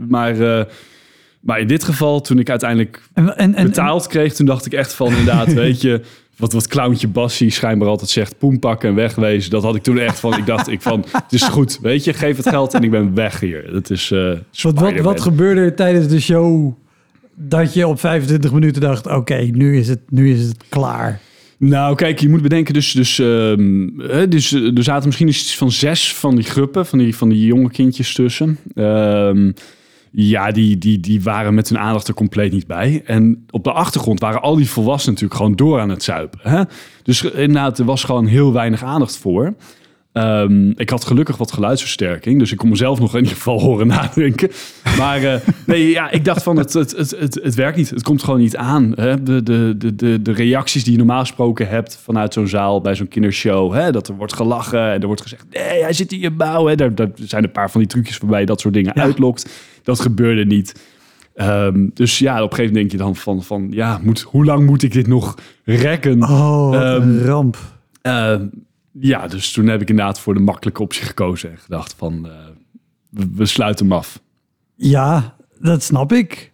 maar, 0.07 0.35
maar 1.47 1.59
in 1.59 1.67
dit 1.67 1.83
geval, 1.83 2.21
toen 2.21 2.39
ik 2.39 2.49
uiteindelijk 2.49 3.01
En, 3.13 3.37
en, 3.37 3.55
en, 3.55 3.65
betaald 3.65 4.07
kreeg, 4.07 4.33
toen 4.33 4.45
dacht 4.45 4.65
ik 4.65 4.73
echt 4.73 4.93
van 4.93 5.07
inderdaad, 5.07 5.53
weet 5.63 5.81
je... 5.81 6.01
Wat, 6.37 6.53
wat 6.53 6.67
clowntje 6.67 7.07
Bassie 7.07 7.49
schijnbaar 7.49 7.87
altijd 7.87 8.09
zegt, 8.09 8.37
poen 8.37 8.59
pakken 8.59 8.89
en 8.89 8.95
wegwezen. 8.95 9.51
Dat 9.51 9.63
had 9.63 9.75
ik 9.75 9.83
toen 9.83 9.97
echt 9.97 10.19
van, 10.19 10.37
ik 10.37 10.45
dacht 10.45 10.67
ik 10.67 10.81
van, 10.81 11.05
het 11.11 11.33
is 11.33 11.43
goed, 11.43 11.79
weet 11.81 12.03
je, 12.03 12.13
geef 12.13 12.37
het 12.37 12.49
geld 12.49 12.73
en 12.73 12.83
ik 12.83 12.91
ben 12.91 13.13
weg 13.13 13.39
hier. 13.39 13.71
Dat 13.71 13.89
is 13.89 14.11
eh 14.11 14.31
wat, 14.61 14.79
wat, 14.79 14.99
wat 14.99 15.21
gebeurde 15.21 15.61
er 15.61 15.75
tijdens 15.75 16.07
de 16.07 16.21
show 16.21 16.73
dat 17.35 17.73
je 17.73 17.87
op 17.87 17.99
25 17.99 18.51
minuten 18.51 18.81
dacht... 18.81 19.07
oké, 19.07 19.35
nu, 19.35 19.77
is 19.77 19.87
het, 19.87 19.99
nu 20.09 20.33
is 20.33 20.47
het 20.47 20.63
klaar. 20.69 21.19
Nou, 21.57 21.95
kijk, 21.95 22.19
je 22.19 22.29
moet 22.29 22.41
bedenken, 22.41 22.73
dus, 22.73 22.91
dus, 22.91 23.19
ehm, 23.19 23.87
dus 24.29 24.53
eh, 24.53 24.77
er 24.77 24.83
zaten 24.83 25.05
misschien 25.05 25.27
iets 25.27 25.57
van 25.57 25.71
zes 25.71 26.13
van 26.13 26.35
die 26.35 26.45
gruppen, 26.45 26.85
van 26.85 26.99
die, 26.99 27.15
van 27.15 27.29
die 27.29 27.45
jonge 27.45 27.69
kindjes 27.69 28.13
tussen. 28.13 28.57
Ehm, 28.75 29.51
ja, 30.19 30.51
die, 30.51 30.77
die, 30.77 30.99
die 30.99 31.21
waren 31.21 31.53
met 31.53 31.69
hun 31.69 31.79
aandacht 31.79 32.07
er 32.07 32.13
compleet 32.13 32.51
niet 32.51 32.67
bij. 32.67 33.01
En 33.05 33.45
op 33.49 33.63
de 33.63 33.71
achtergrond 33.71 34.19
waren 34.19 34.41
al 34.41 34.55
die 34.55 34.69
volwassenen 34.69 35.13
natuurlijk 35.13 35.39
gewoon 35.39 35.55
door 35.55 35.79
aan 35.79 35.89
het 35.89 36.03
zuipen. 36.03 36.39
Hè? 36.41 36.63
Dus 37.03 37.23
inderdaad, 37.23 37.79
er 37.79 37.85
was 37.85 38.03
gewoon 38.03 38.25
heel 38.25 38.53
weinig 38.53 38.83
aandacht 38.83 39.17
voor. 39.17 39.53
Ehm, 40.17 40.69
ik 40.75 40.89
had 40.89 41.05
gelukkig 41.05 41.37
wat 41.37 41.51
geluidsversterking, 41.51 42.39
dus 42.39 42.51
ik 42.51 42.57
kon 42.57 42.69
mezelf 42.69 42.99
nog 42.99 43.13
in 43.13 43.19
ieder 43.19 43.35
geval 43.35 43.59
horen 43.61 43.87
nadenken. 43.97 44.49
Maar 44.97 45.23
eh, 45.23 45.39
nee, 45.65 45.89
ja, 45.89 46.11
ik 46.11 46.25
dacht 46.25 46.43
van 46.43 46.57
het, 46.57 46.73
het, 46.73 46.91
het, 46.97 47.15
het, 47.19 47.39
het 47.43 47.55
werkt 47.55 47.77
niet. 47.77 47.89
Het 47.89 48.03
komt 48.03 48.23
gewoon 48.23 48.39
niet 48.39 48.55
aan. 48.57 48.91
Hè? 48.95 49.23
De, 49.23 49.43
de, 49.43 49.75
de, 49.95 50.21
de, 50.21 50.31
reacties 50.31 50.83
die 50.83 50.91
je 50.91 50.97
normaal 50.97 51.19
gesproken 51.19 51.67
hebt 51.69 51.99
vanuit 52.03 52.33
zo'n 52.33 52.47
zaal 52.47 52.81
bij 52.81 52.95
zo'n 52.95 53.07
kindershow. 53.07 53.73
Hè? 53.73 53.91
Dat 53.91 54.07
er 54.07 54.15
wordt 54.15 54.33
gelachen 54.33 54.91
en 54.91 54.99
er 55.01 55.05
wordt 55.07 55.21
gezegd, 55.21 55.45
nee, 55.49 55.81
hij 55.81 55.93
zit 55.93 56.11
in 56.11 56.19
je 56.19 56.31
bouw. 56.31 56.65
Hè? 56.65 56.75
Daar, 56.75 56.95
daar 56.95 57.09
zijn 57.15 57.43
een 57.43 57.51
paar 57.51 57.71
van 57.71 57.79
die 57.81 57.89
trucjes 57.89 58.17
waarbij 58.17 58.39
je 58.39 58.45
dat 58.45 58.61
soort 58.61 58.73
dingen 58.73 58.91
Ja. 58.95 59.01
uitlokt. 59.01 59.49
Dat 59.83 59.99
gebeurde 59.99 60.45
niet. 60.45 60.85
Ehm, 61.35 61.87
dus 61.93 62.19
ja, 62.19 62.33
op 62.43 62.49
een 62.49 62.55
gegeven 62.55 62.73
moment 62.73 62.75
denk 62.75 62.91
je 62.91 62.97
dan 62.97 63.15
van, 63.15 63.43
van 63.43 63.67
ja, 63.71 63.99
moet, 64.03 64.21
hoe 64.21 64.45
lang 64.45 64.65
moet 64.65 64.83
ik 64.83 64.91
dit 64.93 65.07
nog 65.07 65.35
rekken? 65.63 66.23
Oh, 66.23 66.75
Ehm, 66.75 67.01
een 67.01 67.23
ramp. 67.23 67.57
Eh, 68.01 68.35
ja, 68.99 69.27
dus 69.27 69.51
toen 69.51 69.67
heb 69.67 69.81
ik 69.81 69.89
inderdaad 69.89 70.19
voor 70.19 70.33
de 70.33 70.39
makkelijke 70.39 70.81
optie 70.81 71.05
gekozen 71.05 71.51
en 71.51 71.57
gedacht 71.57 71.93
van, 71.97 72.27
eh, 72.27 72.31
we, 73.35 73.45
sluiten 73.45 73.85
hem 73.85 73.95
af. 73.95 74.21
Ja, 74.75 75.35
dat 75.59 75.83
snap 75.83 76.13
ik. 76.13 76.51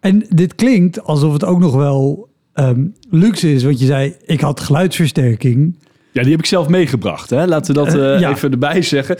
En 0.00 0.26
dit 0.28 0.54
klinkt 0.54 1.02
alsof 1.02 1.32
het 1.32 1.44
ook 1.44 1.58
nog 1.58 1.74
wel 1.74 2.28
ehm, 2.52 2.86
luxe 3.10 3.52
is. 3.52 3.64
Want 3.64 3.80
je 3.80 3.86
zei, 3.86 4.14
ik 4.24 4.40
had 4.40 4.60
geluidsversterking. 4.60 5.78
Ja, 6.12 6.22
die 6.22 6.30
heb 6.30 6.40
ik 6.40 6.46
zelf 6.46 6.68
meegebracht. 6.68 7.30
Hè? 7.30 7.46
Laten 7.46 7.74
we 7.74 7.84
dat 7.84 7.94
Eh, 7.94 8.14
eh, 8.14 8.20
ja. 8.20 8.30
even 8.30 8.50
erbij 8.50 8.82
zeggen. 8.82 9.18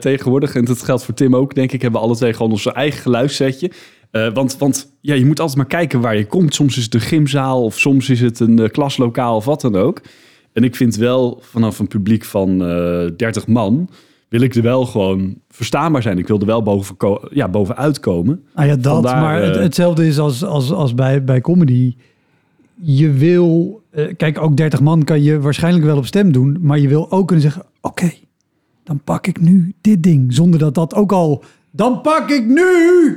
Tegenwoordig, 0.00 0.54
en 0.54 0.64
dat 0.64 0.82
geldt 0.82 1.04
voor 1.04 1.14
Tim 1.14 1.36
ook, 1.36 1.54
denk 1.54 1.72
ik, 1.72 1.82
hebben 1.82 2.00
we 2.00 2.06
alle 2.06 2.16
twee 2.16 2.32
gewoon 2.32 2.50
onze 2.50 2.72
eigen 2.72 3.00
geluidssetje. 3.00 3.70
Want 4.10 4.58
want 4.58 4.96
ja, 5.00 5.14
je 5.14 5.26
moet 5.26 5.40
altijd 5.40 5.58
maar 5.58 5.66
kijken 5.66 6.00
waar 6.00 6.16
je 6.16 6.26
komt. 6.26 6.54
Soms 6.54 6.76
is 6.76 6.84
het 6.84 6.94
een 6.94 7.00
gymzaal 7.00 7.64
of 7.64 7.78
soms 7.78 8.10
is 8.10 8.20
het 8.20 8.40
een 8.40 8.70
klaslokaal 8.70 9.36
of 9.36 9.44
wat 9.44 9.60
dan 9.60 9.76
ook. 9.76 10.02
En 10.52 10.64
ik 10.64 10.76
vind 10.76 10.96
wel 10.96 11.38
vanaf 11.42 11.78
een 11.78 11.88
publiek 11.88 12.24
van 12.24 12.64
eh 12.64 13.06
30 13.16 13.46
man 13.46 13.88
wil 14.28 14.40
ik 14.40 14.54
er 14.54 14.62
wel 14.62 14.86
gewoon 14.86 15.34
verstaanbaar 15.48 16.02
zijn. 16.02 16.18
Ik 16.18 16.26
wil 16.26 16.40
er 16.40 16.46
wel 16.46 16.62
boven 16.62 16.96
ja, 17.30 17.48
bovenuit 17.48 18.00
komen. 18.00 18.42
Ah 18.54 18.66
ja, 18.66 18.76
dat. 18.76 18.92
Vandaar, 18.92 19.20
maar 19.20 19.42
het- 19.42 19.56
eh, 19.56 19.62
hetzelfde 19.62 20.06
is 20.06 20.18
als, 20.18 20.44
als, 20.44 20.72
als 20.72 20.94
bij, 20.94 21.24
bij 21.24 21.40
comedy. 21.40 21.94
Je 22.82 23.10
wil... 23.10 23.82
eh, 23.90 24.04
kijk, 24.16 24.40
ook 24.42 24.56
30 24.56 24.80
man 24.80 25.04
kan 25.04 25.22
je 25.22 25.40
waarschijnlijk 25.40 25.84
wel 25.84 25.96
op 25.96 26.06
stem 26.06 26.32
doen. 26.32 26.58
Maar 26.60 26.78
je 26.78 26.88
wil 26.88 27.10
ook 27.10 27.26
kunnen 27.26 27.44
zeggen... 27.44 27.62
Oké, 27.80 28.10
dan 28.84 29.00
pak 29.04 29.26
ik 29.26 29.40
nu 29.40 29.72
dit 29.80 30.02
ding. 30.02 30.34
Zonder 30.34 30.58
dat 30.60 30.74
dat 30.74 30.94
ook 30.94 31.12
al... 31.12 31.44
Dan 31.70 32.00
pak 32.00 32.30
ik 32.30 32.46
nu 32.46 32.64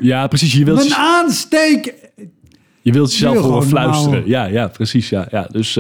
Ja, 0.02 0.28
precies. 0.28 0.54
Je 0.54 0.66
wilt, 0.66 0.78
mijn 0.78 0.94
aansteek. 0.94 1.94
je 2.82 2.92
wilt 2.92 3.12
jezelf 3.12 3.34
wil 3.34 3.42
horen 3.44 3.56
gewoon 3.62 3.70
fluisteren. 3.70 4.12
normaal. 4.12 4.30
Ja, 4.30 4.46
ja, 4.46 4.68
precies. 4.68 5.10
Ja, 5.10 5.28
ja. 5.32 5.48
Dus 5.52 5.80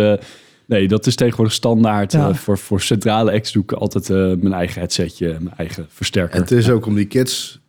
nee, 0.65 0.87
dat 0.87 1.05
is 1.05 1.15
tegenwoordig 1.15 1.53
standaard. 1.53 2.11
Ja. 2.11 2.29
Eh, 2.29 2.35
voor, 2.35 2.57
voor 2.57 2.81
centrale 2.81 3.31
acts 3.31 3.51
doe 3.51 3.63
ik 3.63 3.71
altijd 3.71 4.09
eh, 4.09 4.17
mijn 4.17 4.53
eigen 4.53 4.79
headsetje, 4.79 5.27
mijn 5.27 5.55
eigen 5.57 5.85
versterker. 5.89 6.39
Het 6.39 6.51
is 6.51 6.69
ook 6.69 6.85
om 6.85 6.95
die 6.95 7.05
kids 7.05 7.59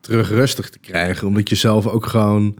terug 0.00 0.28
rustig 0.28 0.70
te 0.70 0.78
krijgen. 0.78 1.26
Omdat 1.26 1.48
je 1.48 1.54
zelf 1.54 1.86
ook 1.86 2.06
gewoon... 2.06 2.54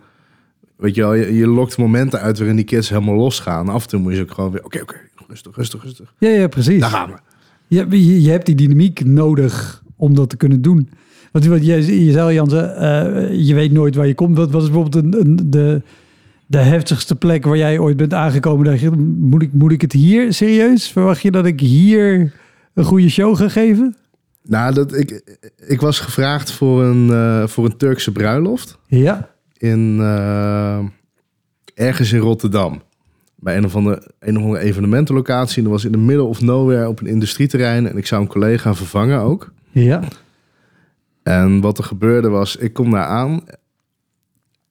Weet 0.77 0.95
je 0.95 1.01
wel, 1.01 1.15
je, 1.15 1.35
je 1.35 1.47
lokt 1.47 1.79
momenten 1.79 2.21
uit 2.21 2.39
waarin 2.39 2.57
die 2.57 2.65
kids 2.65 2.89
helemaal 2.89 3.15
losgaan. 3.15 3.69
Af 3.69 3.83
en 3.83 3.89
toe 3.89 4.01
moet 4.01 4.15
je 4.15 4.21
ook 4.21 4.31
gewoon 4.31 4.51
weer... 4.51 4.65
Oké, 4.65 4.81
oké, 4.81 4.97
rustig, 5.29 5.57
rustig, 5.57 5.83
rustig. 5.83 6.15
Ja, 6.19 6.29
ja, 6.29 6.49
precies. 6.49 6.81
Daar 6.81 6.91
gaan 6.91 7.11
we. 7.11 7.17
Je, 7.67 7.87
je, 7.91 8.23
je 8.23 8.31
hebt 8.31 8.47
die 8.47 8.55
dynamiek 8.55 9.05
nodig 9.05 9.83
om 9.97 10.15
dat 10.15 10.31
te 10.31 10.37
kunnen 10.37 10.63
doen. 10.63 10.89
Want 11.33 11.45
je, 11.65 12.05
je 12.05 12.13
zei 12.13 12.35
Jansen, 12.35 12.77
eh, 12.77 13.47
je 13.47 13.55
weet 13.55 13.73
nooit 13.73 13.95
waar 13.95 14.07
je 14.07 14.15
komt. 14.15 14.37
Wat 14.37 14.51
was 14.51 14.65
bijvoorbeeld 14.65 15.05
een, 15.05 15.21
een, 15.21 15.51
de, 15.51 15.83
de 16.47 16.59
heftigste 16.59 17.17
plek 17.17 17.45
waar 17.45 17.57
jij 17.57 17.79
ooit 17.79 17.97
bent 17.97 18.15
aangekomen? 18.15 18.65
Dacht 18.65 18.81
je, 18.81 18.91
moet 19.19 19.43
ik, 19.43 19.53
moet 19.53 19.73
ik 19.73 19.81
het 19.81 19.93
hier 19.93 20.33
serieus? 20.33 20.89
Verwacht 20.89 21.23
je 21.23 21.31
dat 21.31 21.47
ik 21.47 21.61
hier 21.61 22.33
een 22.75 22.85
goede 22.85 23.09
show 23.09 23.37
ga 23.37 23.49
geven? 23.49 23.97
Nou, 24.43 24.75
dat, 24.75 24.95
ik, 24.95 25.39
ik 25.57 25.81
was 25.81 26.01
gevraagd 26.01 26.53
voor 26.53 26.83
een, 26.83 27.11
eh, 27.11 27.47
voor 27.47 27.65
een 27.65 27.77
Turkse 27.77 28.13
bruiloft. 28.13 28.79
Ja. 28.87 29.29
in 29.57 29.99
eh, 30.01 30.79
ergens 31.75 32.13
in 32.13 32.21
Rotterdam. 32.21 32.83
Bij 33.37 33.57
een 33.57 33.65
of 33.65 33.77
andere, 33.77 34.11
een 34.19 34.37
of 34.37 34.43
andere 34.43 34.63
evenementenlocatie. 34.63 35.57
En 35.57 35.63
dat 35.63 35.73
was 35.73 35.85
in 35.85 35.93
de 35.93 35.99
middle 35.99 36.25
of 36.25 36.41
nowhere 36.41 36.89
op 36.89 37.01
een 37.01 37.07
industrieterrein. 37.07 37.89
En 37.89 37.97
ik 37.97 38.07
zou 38.07 38.23
een 38.23 38.29
collega 38.29 38.75
vervangen 38.75 39.21
ook. 39.21 39.53
Ja. 39.71 40.03
En 41.23 41.61
wat 41.61 41.79
er 41.79 41.85
gebeurde 41.85 42.29
was, 42.29 42.57
ik 42.57 42.73
kom 42.73 42.91
daar 42.91 43.05
aan. 43.05 43.45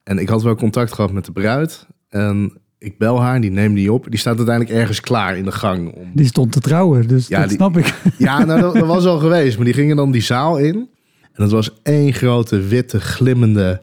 En 0.03 0.17
ik 0.17 0.29
had 0.29 0.43
wel 0.43 0.55
contact 0.55 0.93
gehad 0.93 1.11
met 1.11 1.25
de 1.25 1.31
bruid. 1.31 1.87
En 2.09 2.57
ik 2.77 2.97
bel 2.97 3.21
haar, 3.21 3.41
die 3.41 3.51
neemt 3.51 3.73
niet 3.75 3.89
op. 3.89 4.05
Die 4.09 4.19
staat 4.19 4.37
uiteindelijk 4.37 4.77
ergens 4.77 4.99
klaar 4.99 5.37
in 5.37 5.43
de 5.45 5.51
gang. 5.51 5.93
Om... 5.93 6.11
Die 6.13 6.25
stond 6.25 6.51
te 6.51 6.59
trouwen, 6.59 7.07
dus 7.07 7.27
Ja, 7.27 7.39
dat 7.39 7.47
die- 7.47 7.57
snap 7.57 7.77
ik. 7.77 7.93
Ja, 8.17 8.43
nou, 8.45 8.61
dat, 8.61 8.73
dat 8.73 8.85
was 8.87 9.05
al 9.05 9.19
geweest. 9.19 9.55
Maar 9.55 9.65
die 9.65 9.73
gingen 9.73 9.95
dan 9.95 10.11
die 10.11 10.21
zaal 10.21 10.57
in. 10.57 10.75
En 11.21 11.43
dat 11.43 11.51
was 11.51 11.71
één 11.83 12.13
grote, 12.13 12.59
witte, 12.59 13.01
glimmende... 13.01 13.81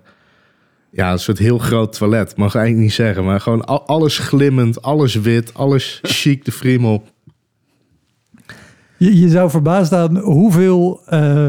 Ja, 0.93 1.13
een 1.13 1.19
soort 1.19 1.39
heel 1.39 1.59
groot 1.59 1.93
toilet. 1.97 2.37
Mag 2.37 2.49
ik 2.49 2.55
eigenlijk 2.55 2.85
niet 2.87 2.95
zeggen. 2.95 3.25
Maar 3.25 3.41
gewoon 3.41 3.65
al- 3.65 3.87
alles 3.87 4.19
glimmend, 4.19 4.83
alles 4.83 5.15
wit, 5.15 5.55
alles 5.55 5.99
chic, 6.03 6.45
de 6.45 6.53
friemel. 6.53 7.05
Je, 8.97 9.19
je 9.21 9.29
zou 9.29 9.51
verbaasd 9.51 9.87
staan 9.87 10.17
hoeveel 10.19 11.01
eh, 11.07 11.49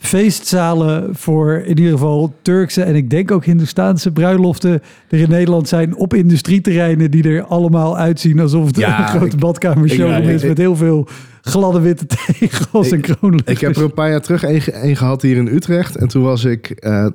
feestzalen 0.00 1.08
voor 1.16 1.52
in 1.64 1.78
ieder 1.78 1.92
geval 1.92 2.34
Turkse 2.42 2.82
en 2.82 2.94
ik 2.94 3.10
denk 3.10 3.30
ook 3.30 3.44
Hindoestaanse 3.44 4.10
bruiloften 4.12 4.82
er 5.08 5.18
in 5.18 5.28
Nederland 5.28 5.68
zijn 5.68 5.96
op 5.96 6.14
industrieterreinen 6.14 7.10
die 7.10 7.22
er 7.28 7.42
allemaal 7.44 7.96
uitzien 7.98 8.40
alsof 8.40 8.66
het 8.66 8.76
Ja, 8.76 9.00
een 9.02 9.08
grote 9.18 9.34
ik- 9.34 9.40
badkamer 9.40 9.84
ik- 9.84 9.92
showroom 9.92 10.22
ja, 10.22 10.28
is 10.30 10.42
ik- 10.42 10.48
met 10.48 10.58
heel 10.58 10.76
veel 10.76 11.08
gladde 11.42 11.80
witte 11.80 12.06
tegels 12.38 12.90
en 12.90 13.00
kroonluchters. 13.00 13.56
Ik 13.60 13.66
heb 13.66 13.76
er 13.76 13.82
een 13.82 13.94
paar 13.94 14.10
jaar 14.10 14.20
terug 14.20 14.42
één 14.44 14.62
één 14.72 14.96
gehad 14.96 15.22
hier 15.22 15.36
in 15.36 15.46
Utrecht. 15.46 15.96
En 15.96 16.08
toen 16.08 16.22
was 16.22 16.44
ik, 16.44 16.70
eh, 16.70 17.06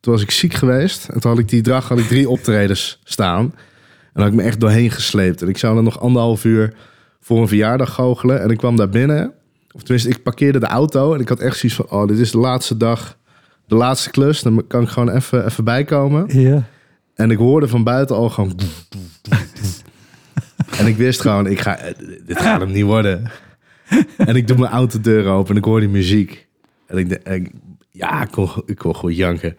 toen 0.00 0.12
was 0.12 0.22
ik 0.22 0.30
ziek 0.30 0.54
geweest. 0.54 1.08
En 1.08 1.20
toen 1.20 1.30
had 1.30 1.40
ik 1.40 1.48
die 1.48 1.62
dag 1.62 1.88
had 1.88 1.98
ik 1.98 2.06
drie 2.06 2.28
optredens 2.28 3.00
staan. 3.04 3.40
En 3.44 3.52
dan 4.12 4.22
had 4.22 4.32
ik 4.32 4.38
me 4.38 4.42
echt 4.42 4.60
doorheen 4.60 4.90
gesleept. 4.90 5.42
En 5.42 5.48
ik 5.48 5.58
zou 5.58 5.76
er 5.76 5.82
nog 5.82 6.00
anderhalf 6.00 6.44
uur 6.44 6.74
voor 7.20 7.40
een 7.40 7.48
verjaardag 7.48 7.94
goochelen. 7.94 8.42
En 8.42 8.50
ik 8.50 8.56
kwam 8.58 8.76
daar 8.76 8.88
binnen. 8.88 9.32
Of 9.76 9.82
tenminste, 9.82 10.08
ik 10.10 10.22
parkeerde 10.22 10.58
de 10.58 10.66
auto. 10.66 11.14
En 11.14 11.20
ik 11.20 11.28
had 11.28 11.40
echt 11.40 11.56
zoiets 11.58 11.78
van, 11.78 11.90
oh, 12.00 12.08
dit 12.08 12.18
is 12.18 12.30
de 12.30 12.38
laatste 12.38 12.76
dag. 12.76 13.16
De 13.66 13.74
laatste 13.74 14.10
klus. 14.10 14.42
Dan 14.42 14.64
kan 14.66 14.82
ik 14.82 14.88
gewoon 14.88 15.10
even, 15.10 15.44
even 15.46 15.64
bijkomen. 15.64 16.40
Ja. 16.40 16.62
En 17.14 17.30
ik 17.30 17.38
hoorde 17.38 17.68
van 17.68 17.84
buiten 17.84 18.16
al 18.16 18.28
gewoon... 18.30 18.58
en 20.78 20.86
ik 20.86 20.96
wist 20.96 21.20
gewoon, 21.20 21.46
ik 21.46 21.60
ga, 21.60 21.76
eh, 21.78 21.94
dit 22.26 22.40
gaat 22.40 22.60
hem 22.60 22.72
niet 22.72 22.84
worden. 22.84 23.30
en 24.16 24.36
ik 24.36 24.46
doe 24.46 24.58
mijn 24.58 24.72
autodeur 24.72 25.26
open 25.26 25.50
en 25.50 25.56
ik 25.56 25.64
hoor 25.64 25.80
die 25.80 25.88
muziek. 25.88 26.46
En 26.86 26.98
ik, 26.98 27.08
denk- 27.08 27.22
en 27.22 27.50
ja, 27.90 28.22
ik 28.22 28.30
kon, 28.30 28.48
ik 28.66 28.76
kon 28.76 28.94
goed 28.94 29.16
janken. 29.16 29.56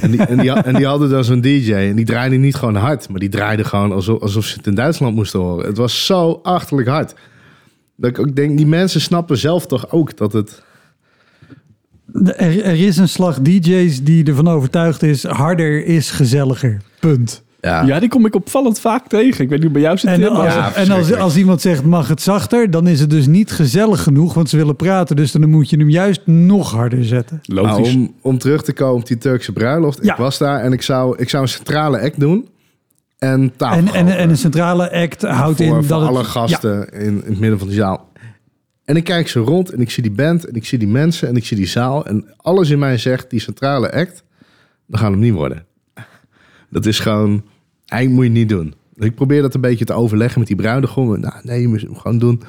En 0.00 0.10
die, 0.10 0.20
en, 0.22 0.38
die, 0.38 0.50
en 0.52 0.74
die 0.74 0.86
hadden 0.86 1.10
dan 1.10 1.24
zo'n 1.24 1.40
DJ 1.40 1.72
en 1.72 1.96
die 1.96 2.04
draaide 2.04 2.36
niet 2.36 2.54
gewoon 2.54 2.74
hard, 2.76 3.08
maar 3.08 3.20
die 3.20 3.28
draaide 3.28 3.64
gewoon 3.64 3.92
alsof, 3.92 4.20
alsof 4.20 4.44
ze 4.44 4.56
het 4.56 4.66
in 4.66 4.74
Duitsland 4.74 5.14
moesten 5.14 5.40
horen. 5.40 5.66
Het 5.66 5.76
was 5.76 6.06
zo 6.06 6.40
achterlijk 6.42 6.88
hard. 6.88 7.14
Dat 7.96 8.10
ik 8.10 8.18
ook 8.18 8.36
denk, 8.36 8.56
die 8.56 8.66
mensen 8.66 9.00
snappen 9.00 9.38
zelf 9.38 9.66
toch 9.66 9.90
ook 9.90 10.16
dat 10.16 10.32
het... 10.32 10.62
Er, 12.24 12.64
er 12.64 12.86
is 12.86 12.96
een 12.96 13.08
slag 13.08 13.40
DJ's 13.40 14.02
die 14.02 14.24
ervan 14.24 14.48
overtuigd 14.48 15.02
is, 15.02 15.24
harder 15.24 15.84
is 15.84 16.10
gezelliger. 16.10 16.80
Punt. 17.00 17.42
Ja, 17.64 17.82
Ja, 17.82 18.00
die 18.00 18.08
kom 18.08 18.26
ik 18.26 18.34
opvallend 18.34 18.80
vaak 18.80 19.08
tegen. 19.08 19.44
Ik 19.44 19.50
weet 19.50 19.62
niet, 19.62 19.72
bij 19.72 19.82
jou 19.82 19.98
zit 19.98 20.10
En, 20.10 20.28
als, 20.28 20.54
Ja, 20.54 20.74
en 20.74 21.18
als, 21.18 21.36
iemand 21.36 21.60
zegt 21.60 21.84
mag 21.84 22.08
het 22.08 22.22
zachter, 22.22 22.70
dan 22.70 22.86
is 22.86 23.00
het 23.00 23.10
dus 23.10 23.26
niet 23.26 23.52
gezellig 23.52 24.02
genoeg, 24.02 24.34
want 24.34 24.48
ze 24.48 24.56
willen 24.56 24.76
praten. 24.76 25.16
Dus 25.16 25.32
dan 25.32 25.50
moet 25.50 25.70
je 25.70 25.76
hem 25.76 25.90
juist 25.90 26.20
nog 26.24 26.70
harder 26.70 27.04
zetten. 27.04 27.40
maar 27.46 27.62
Logisch. 27.62 27.94
om, 27.94 28.14
om 28.20 28.38
terug 28.38 28.62
te 28.62 28.72
komen 28.72 29.00
op 29.00 29.06
die 29.06 29.18
Turkse 29.18 29.52
bruiloft. 29.52 29.98
Ja. 30.02 30.12
Ik 30.12 30.18
was 30.18 30.38
daar 30.38 30.60
en 30.60 30.72
ik 30.72 30.82
zou, 30.82 31.18
ik 31.18 31.28
zou 31.28 31.42
een 31.42 31.48
centrale 31.48 32.00
act 32.00 32.20
doen. 32.20 32.48
En 33.32 33.56
tafel 33.56 33.94
En, 33.94 34.06
en, 34.16 34.28
een 34.30 34.36
centrale 34.36 34.92
act 34.92 35.22
houdt 35.22 35.56
voor, 35.56 35.66
in 35.66 35.72
voor 35.72 35.86
dat 35.86 36.00
het- 36.00 36.08
alle 36.08 36.24
gasten 36.24 36.88
in, 36.92 37.00
in 37.00 37.22
het 37.24 37.38
midden 37.40 37.58
van 37.58 37.68
de 37.68 37.74
zaal. 37.74 38.12
En 38.84 38.96
ik 38.96 39.04
kijk 39.04 39.28
zo 39.28 39.42
rond 39.42 39.70
en 39.70 39.80
ik 39.80 39.90
zie 39.90 40.02
die 40.02 40.12
band 40.12 40.44
en 40.44 40.54
ik 40.54 40.64
zie 40.66 40.78
die 40.78 40.88
mensen 40.88 41.28
en 41.28 41.36
ik 41.36 41.44
zie 41.44 41.56
die 41.56 41.66
zaal. 41.66 42.06
En 42.06 42.24
alles 42.36 42.70
in 42.70 42.78
mij 42.78 42.98
zegt, 42.98 43.30
die 43.30 43.40
centrale 43.40 43.92
act, 43.92 44.22
dan 44.86 45.00
gaat 45.00 45.10
hem 45.10 45.20
niet 45.20 45.32
worden. 45.32 45.66
Dat 46.70 46.86
is 46.86 46.98
gewoon, 46.98 47.44
eigenlijk 47.86 48.22
moet 48.22 48.34
je 48.36 48.40
het 48.40 48.50
niet 48.50 48.58
doen. 48.58 48.74
Dus 48.94 49.06
ik 49.06 49.14
probeer 49.14 49.42
dat 49.42 49.54
een 49.54 49.60
beetje 49.60 49.84
te 49.84 49.92
overleggen 49.92 50.38
met 50.38 50.48
die 50.48 50.56
bruidegom. 50.56 51.20
Nou, 51.20 51.34
nee, 51.42 51.60
je 51.60 51.68
moet 51.68 51.80
het 51.80 51.90
gewoon 51.98 52.18
doen. 52.18 52.42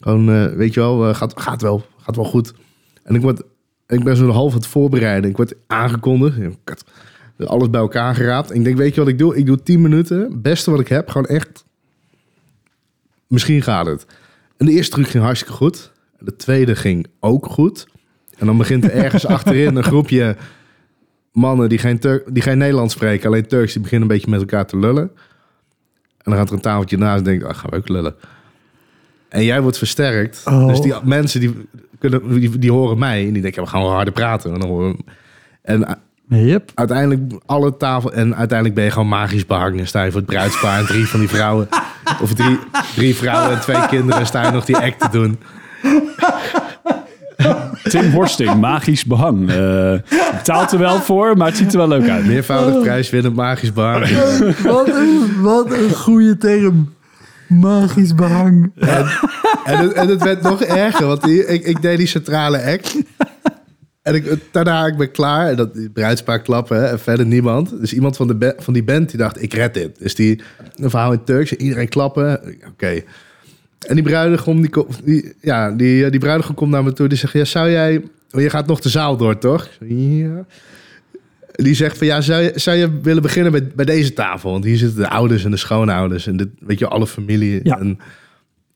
Gewoon, 0.00 0.30
eh, 0.30 0.46
weet 0.46 0.74
je 0.74 0.80
wel, 0.80 1.08
eh, 1.08 1.14
gaat, 1.14 1.40
gaat 1.40 1.62
wel, 1.62 1.86
gaat 1.98 2.16
wel 2.16 2.24
goed. 2.24 2.52
En 3.02 3.14
ik, 3.14 3.20
word, 3.20 3.42
ik 3.86 4.04
ben 4.04 4.16
zo 4.16 4.30
half 4.30 4.54
het 4.54 4.66
voorbereiden. 4.66 5.30
Ik 5.30 5.36
word 5.36 5.54
aangekondigd. 5.66 6.38
Alles 7.46 7.70
bij 7.70 7.80
elkaar 7.80 8.14
geraapt. 8.14 8.50
En 8.50 8.56
ik 8.56 8.64
denk, 8.64 8.76
weet 8.76 8.94
je 8.94 9.00
wat 9.00 9.08
ik 9.08 9.18
doe? 9.18 9.36
Ik 9.36 9.46
doe 9.46 9.62
10 9.62 9.80
minuten. 9.80 10.42
Beste 10.42 10.70
wat 10.70 10.80
ik 10.80 10.88
heb. 10.88 11.08
Gewoon 11.08 11.26
echt. 11.26 11.64
Misschien 13.26 13.62
gaat 13.62 13.86
het. 13.86 14.06
En 14.56 14.66
de 14.66 14.72
eerste 14.72 14.94
truc 14.94 15.08
ging 15.08 15.24
hartstikke 15.24 15.54
goed. 15.54 15.92
De 16.18 16.36
tweede 16.36 16.76
ging 16.76 17.06
ook 17.20 17.46
goed. 17.46 17.86
En 18.38 18.46
dan 18.46 18.56
begint 18.56 18.84
er 18.84 18.90
ergens 18.90 19.26
achterin 19.36 19.76
een 19.76 19.84
groepje 19.84 20.36
mannen 21.32 21.68
die 21.68 21.78
geen, 21.78 22.00
die 22.26 22.42
geen 22.42 22.58
Nederlands 22.58 22.94
spreken, 22.94 23.26
alleen 23.26 23.46
Turks, 23.46 23.72
die 23.72 23.82
beginnen 23.82 24.08
een 24.08 24.14
beetje 24.14 24.30
met 24.30 24.40
elkaar 24.40 24.66
te 24.66 24.78
lullen. 24.78 25.10
En 26.18 26.30
dan 26.30 26.34
gaat 26.34 26.48
er 26.48 26.54
een 26.54 26.60
tafeltje 26.60 26.96
naast 26.96 27.18
en 27.18 27.24
denkt, 27.24 27.44
ah, 27.44 27.54
gaan 27.54 27.70
we 27.70 27.76
ook 27.76 27.88
lullen. 27.88 28.14
En 29.28 29.44
jij 29.44 29.62
wordt 29.62 29.78
versterkt. 29.78 30.42
Oh. 30.44 30.66
Dus 30.66 30.80
die 30.80 30.94
mensen 31.04 31.40
die, 31.40 31.68
kunnen, 31.98 32.40
die, 32.40 32.58
die 32.58 32.72
horen 32.72 32.98
mij 32.98 33.26
en 33.26 33.32
die 33.32 33.42
denken, 33.42 33.62
we 33.62 33.68
gaan 33.68 33.82
wel 33.82 33.90
harder 33.90 34.12
praten. 34.12 34.54
En, 34.54 34.60
dan 34.60 35.04
en 35.62 35.98
Yep. 36.34 36.70
uiteindelijk 36.74 37.32
alle 37.46 37.76
tafel 37.76 38.12
en 38.12 38.36
uiteindelijk 38.36 38.74
ben 38.74 38.84
je 38.84 38.90
gewoon 38.90 39.08
magisch 39.08 39.46
behang. 39.46 39.76
Dan 39.76 39.86
sta 39.86 40.02
je 40.02 40.10
voor 40.10 40.20
het 40.20 40.30
bruidspaar 40.30 40.78
en 40.78 40.86
drie 40.86 41.06
van 41.06 41.20
die 41.20 41.28
vrouwen. 41.28 41.68
Of 42.20 42.34
drie, 42.34 42.58
drie 42.94 43.14
vrouwen 43.14 43.50
en 43.50 43.60
twee 43.60 43.86
kinderen 43.86 44.26
sta 44.26 44.46
je 44.46 44.50
nog 44.50 44.64
die 44.64 44.76
act 44.76 45.00
te 45.00 45.08
doen. 45.10 45.38
Tim 47.82 48.10
Horsting, 48.10 48.60
magisch 48.60 49.04
behang. 49.04 49.50
Eh 49.50 49.94
betaalt 50.42 50.72
er 50.72 50.78
wel 50.78 51.00
voor, 51.00 51.36
maar 51.36 51.46
het 51.46 51.56
ziet 51.56 51.72
er 51.72 51.78
wel 51.78 51.88
leuk 51.88 52.08
uit. 52.08 52.26
Meervoudig 52.26 52.82
prijswinnend 52.82 53.34
magisch 53.34 53.72
behang. 53.72 54.06
Wat 54.62 54.88
een, 54.88 55.40
wat 55.40 55.72
een 55.72 55.94
goede 55.94 56.36
term. 56.36 56.94
Magisch 57.48 58.14
behang. 58.14 58.72
En, 58.74 59.06
en, 59.64 59.78
het, 59.78 59.92
en 59.92 60.08
het 60.08 60.22
werd 60.22 60.42
nog 60.42 60.62
erger, 60.62 61.06
want 61.06 61.22
die, 61.22 61.46
ik, 61.46 61.64
ik 61.64 61.82
deed 61.82 61.98
die 61.98 62.06
centrale 62.06 62.62
act. 62.62 62.96
En 64.02 64.14
ik, 64.14 64.38
daarna 64.50 64.86
ik 64.86 64.96
ben 64.96 65.10
klaar. 65.10 65.48
En 65.48 65.56
dat 65.56 65.92
bruidspaar 65.92 66.42
klappen 66.42 66.76
hè, 66.76 66.86
en 66.86 67.00
verder 67.00 67.26
niemand. 67.26 67.80
Dus 67.80 67.92
iemand 67.94 68.16
van, 68.16 68.26
de 68.26 68.54
van 68.58 68.72
die 68.72 68.84
band 68.84 69.08
die 69.08 69.18
dacht, 69.18 69.42
ik 69.42 69.54
red 69.54 69.74
dit. 69.74 69.98
Dus 69.98 70.14
die, 70.14 70.40
een 70.74 70.90
verhaal 70.90 71.12
in 71.12 71.24
Turks, 71.24 71.52
iedereen 71.52 71.88
klappen. 71.88 72.40
Oké. 72.68 73.02
En 73.86 73.94
die 73.94 74.04
bruidegom, 74.04 74.60
die, 74.60 74.70
die, 75.04 75.34
ja, 75.40 75.70
die, 75.70 76.10
die 76.10 76.20
bruidegom 76.20 76.54
komt 76.54 76.70
naar 76.70 76.84
me 76.84 76.92
toe. 76.92 77.08
Die 77.08 77.18
zegt, 77.18 77.32
ja, 77.32 77.44
zou 77.44 77.70
jij... 77.70 78.02
Oh, 78.30 78.40
je 78.40 78.50
gaat 78.50 78.66
nog 78.66 78.80
de 78.80 78.88
zaal 78.88 79.16
door, 79.16 79.38
toch? 79.38 79.68
Ja. 79.80 80.44
Die 81.52 81.74
zegt 81.74 81.98
van, 81.98 82.06
ja, 82.06 82.20
zou 82.20 82.42
je, 82.42 82.52
zou 82.54 82.76
je 82.76 83.00
willen 83.00 83.22
beginnen 83.22 83.52
bij, 83.52 83.66
bij 83.74 83.84
deze 83.84 84.12
tafel? 84.12 84.50
Want 84.50 84.64
hier 84.64 84.76
zitten 84.76 84.98
de 84.98 85.08
ouders 85.08 85.44
en 85.44 85.50
de 85.50 85.56
schoonouders. 85.56 86.26
En 86.26 86.36
dit, 86.36 86.48
weet 86.58 86.78
je, 86.78 86.88
alle 86.88 87.06
familie. 87.06 87.60
Ja. 87.62 87.78
En 87.78 87.98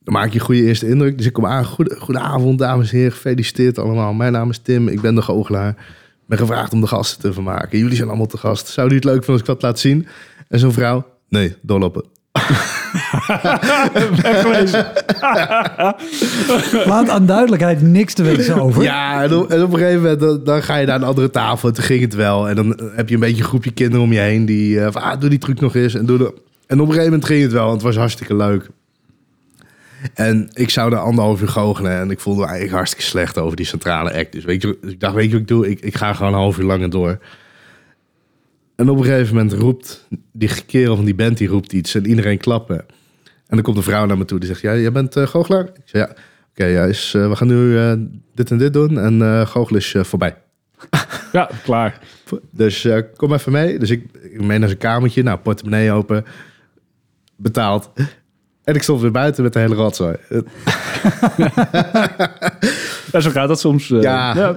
dan 0.07 0.15
maak 0.15 0.29
je 0.29 0.39
een 0.39 0.45
goede 0.45 0.63
eerste 0.63 0.89
indruk. 0.89 1.17
Dus 1.17 1.27
ik 1.27 1.33
kom 1.33 1.47
aan. 1.47 1.65
Goede, 1.65 1.97
goedenavond, 1.99 2.59
dames 2.59 2.91
en 2.91 2.97
heren. 2.97 3.13
Gefeliciteerd 3.13 3.79
allemaal. 3.79 4.13
Mijn 4.13 4.33
naam 4.33 4.51
is 4.51 4.59
Tim. 4.59 4.89
Ik 4.89 5.01
ben 5.01 5.15
de 5.15 5.23
goochelaar. 5.23 5.69
Ik 5.69 6.27
ben 6.27 6.39
gevraagd 6.39 6.73
om 6.73 6.81
de 6.81 6.87
gasten 6.87 7.21
te 7.21 7.33
vermaken. 7.33 7.79
Jullie 7.79 7.97
zijn 7.97 8.09
allemaal 8.09 8.27
te 8.27 8.37
gast. 8.37 8.67
Zouden 8.69 8.97
jullie 8.97 9.11
het 9.11 9.17
leuk 9.17 9.25
vinden 9.25 9.33
als 9.33 9.41
ik 9.41 9.61
dat 9.61 9.63
laat 9.63 9.79
zien? 9.79 10.07
En 10.49 10.59
zo'n 10.59 10.73
vrouw? 10.73 11.07
Nee, 11.29 11.57
Wegwezen. 14.23 14.87
Laat 16.93 17.09
aan 17.09 17.27
duidelijkheid 17.27 17.83
niks 17.83 18.15
te 18.15 18.23
wensen 18.23 18.61
over. 18.61 18.83
Ja, 18.83 19.23
en 19.23 19.35
op, 19.35 19.51
en 19.51 19.63
op 19.63 19.73
een 19.73 19.79
gegeven 19.79 20.03
moment 20.03 20.21
dan, 20.21 20.45
dan 20.45 20.63
ga 20.63 20.77
je 20.77 20.87
naar 20.87 20.97
een 20.97 21.03
andere 21.03 21.31
tafel. 21.31 21.69
En 21.69 21.75
toen 21.75 21.85
ging 21.85 22.01
het 22.01 22.15
wel. 22.15 22.49
En 22.49 22.57
dan 22.57 22.81
heb 22.95 23.09
je 23.09 23.15
een 23.15 23.21
beetje 23.21 23.43
een 23.43 23.49
groepje 23.49 23.71
kinderen 23.71 24.05
om 24.05 24.13
je 24.13 24.19
heen. 24.19 24.47
Die 24.47 24.81
eh, 24.81 24.93
van, 24.93 25.03
ah, 25.03 25.21
doe 25.21 25.31
die 25.31 25.39
truc 25.39 25.61
nog 25.61 25.75
eens. 25.75 25.95
En, 25.95 26.07
doe 26.07 26.19
de... 26.19 26.35
en 26.67 26.81
op 26.81 26.87
een 26.87 26.93
gegeven 26.93 27.05
moment 27.05 27.25
ging 27.25 27.43
het 27.43 27.53
wel. 27.53 27.67
Want 27.67 27.75
het 27.75 27.87
was 27.87 27.97
hartstikke 27.97 28.37
leuk. 28.37 28.71
En 30.15 30.49
ik 30.53 30.71
zou 30.71 30.93
er 30.93 30.99
anderhalf 30.99 31.41
uur 31.41 31.49
goochelen. 31.49 31.93
En 31.93 32.11
ik 32.11 32.21
voelde 32.21 32.41
me 32.41 32.47
eigenlijk 32.47 32.77
hartstikke 32.77 33.07
slecht 33.07 33.39
over 33.39 33.57
die 33.57 33.67
centrale 33.67 34.13
act. 34.13 34.33
Dus, 34.33 34.45
weet 34.45 34.63
je, 34.63 34.79
dus 34.81 34.93
ik 34.93 35.01
dacht, 35.01 35.15
weet 35.15 35.25
je 35.25 35.31
wat 35.31 35.41
ik 35.41 35.49
doe? 35.49 35.71
Ik, 35.71 35.81
ik 35.81 35.97
ga 35.97 36.13
gewoon 36.13 36.33
een 36.33 36.39
half 36.39 36.59
uur 36.59 36.65
langer 36.65 36.91
door. 36.91 37.19
En 38.77 38.91
op 38.91 38.97
een 38.99 39.05
gegeven 39.05 39.35
moment 39.35 39.53
roept 39.53 40.09
die 40.33 40.65
kerel 40.67 40.97
van 40.97 41.05
die 41.05 41.15
band, 41.15 41.39
die 41.39 41.49
roept 41.49 41.73
iets. 41.73 41.95
En 41.95 42.07
iedereen 42.07 42.39
klappen. 42.39 42.79
En 43.47 43.57
dan 43.57 43.63
komt 43.63 43.77
een 43.77 43.83
vrouw 43.83 44.07
naar 44.07 44.19
me 44.19 44.25
toe. 44.25 44.39
Die 44.39 44.49
zegt, 44.49 44.61
ja, 44.61 44.77
jij 44.77 44.93
bent 44.93 45.17
uh, 45.17 45.27
goochelaar? 45.27 45.65
Ik 45.65 45.83
zeg, 45.85 46.07
ja. 46.07 46.15
Oké, 46.51 46.65
ja, 46.65 46.85
is, 46.85 47.13
eh, 47.15 47.29
we 47.29 47.37
gaan 47.37 47.49
nu 47.49 47.79
eh, 47.79 47.93
dit 48.35 48.51
en 48.51 48.59
dit 48.59 48.73
doen. 48.73 48.99
En 48.99 49.23
eh 49.23 49.47
goochelen 49.47 49.81
is 49.81 49.95
eh, 49.95 50.05
voorbij. 50.05 50.37
Ja, 51.33 51.51
klaar. 51.63 51.99
Dus 52.51 52.85
eh, 52.85 53.03
kom 53.17 53.33
even 53.33 53.53
mee. 53.53 53.79
Dus 53.79 53.91
ik, 53.91 54.05
ik 54.23 54.41
mee 54.41 54.59
naar 54.59 54.69
zijn 54.69 54.81
kamertje. 54.81 55.23
Nou, 55.23 55.39
portemonnee 55.39 55.93
open. 55.93 56.25
Betaald. 57.37 57.91
En 58.67 58.75
ik 58.75 58.83
stond 58.83 59.01
weer 59.01 59.11
buiten 59.11 59.43
met 59.43 59.53
de 59.53 59.59
hele 59.59 59.75
rotzooi. 59.75 60.17
Ja, 63.13 63.21
zo 63.21 63.31
gaat 63.31 63.49
dat 63.49 63.61
soms. 63.61 63.91
eh. 63.91 64.01
Ja. 64.03 64.35
ja. 64.35 64.57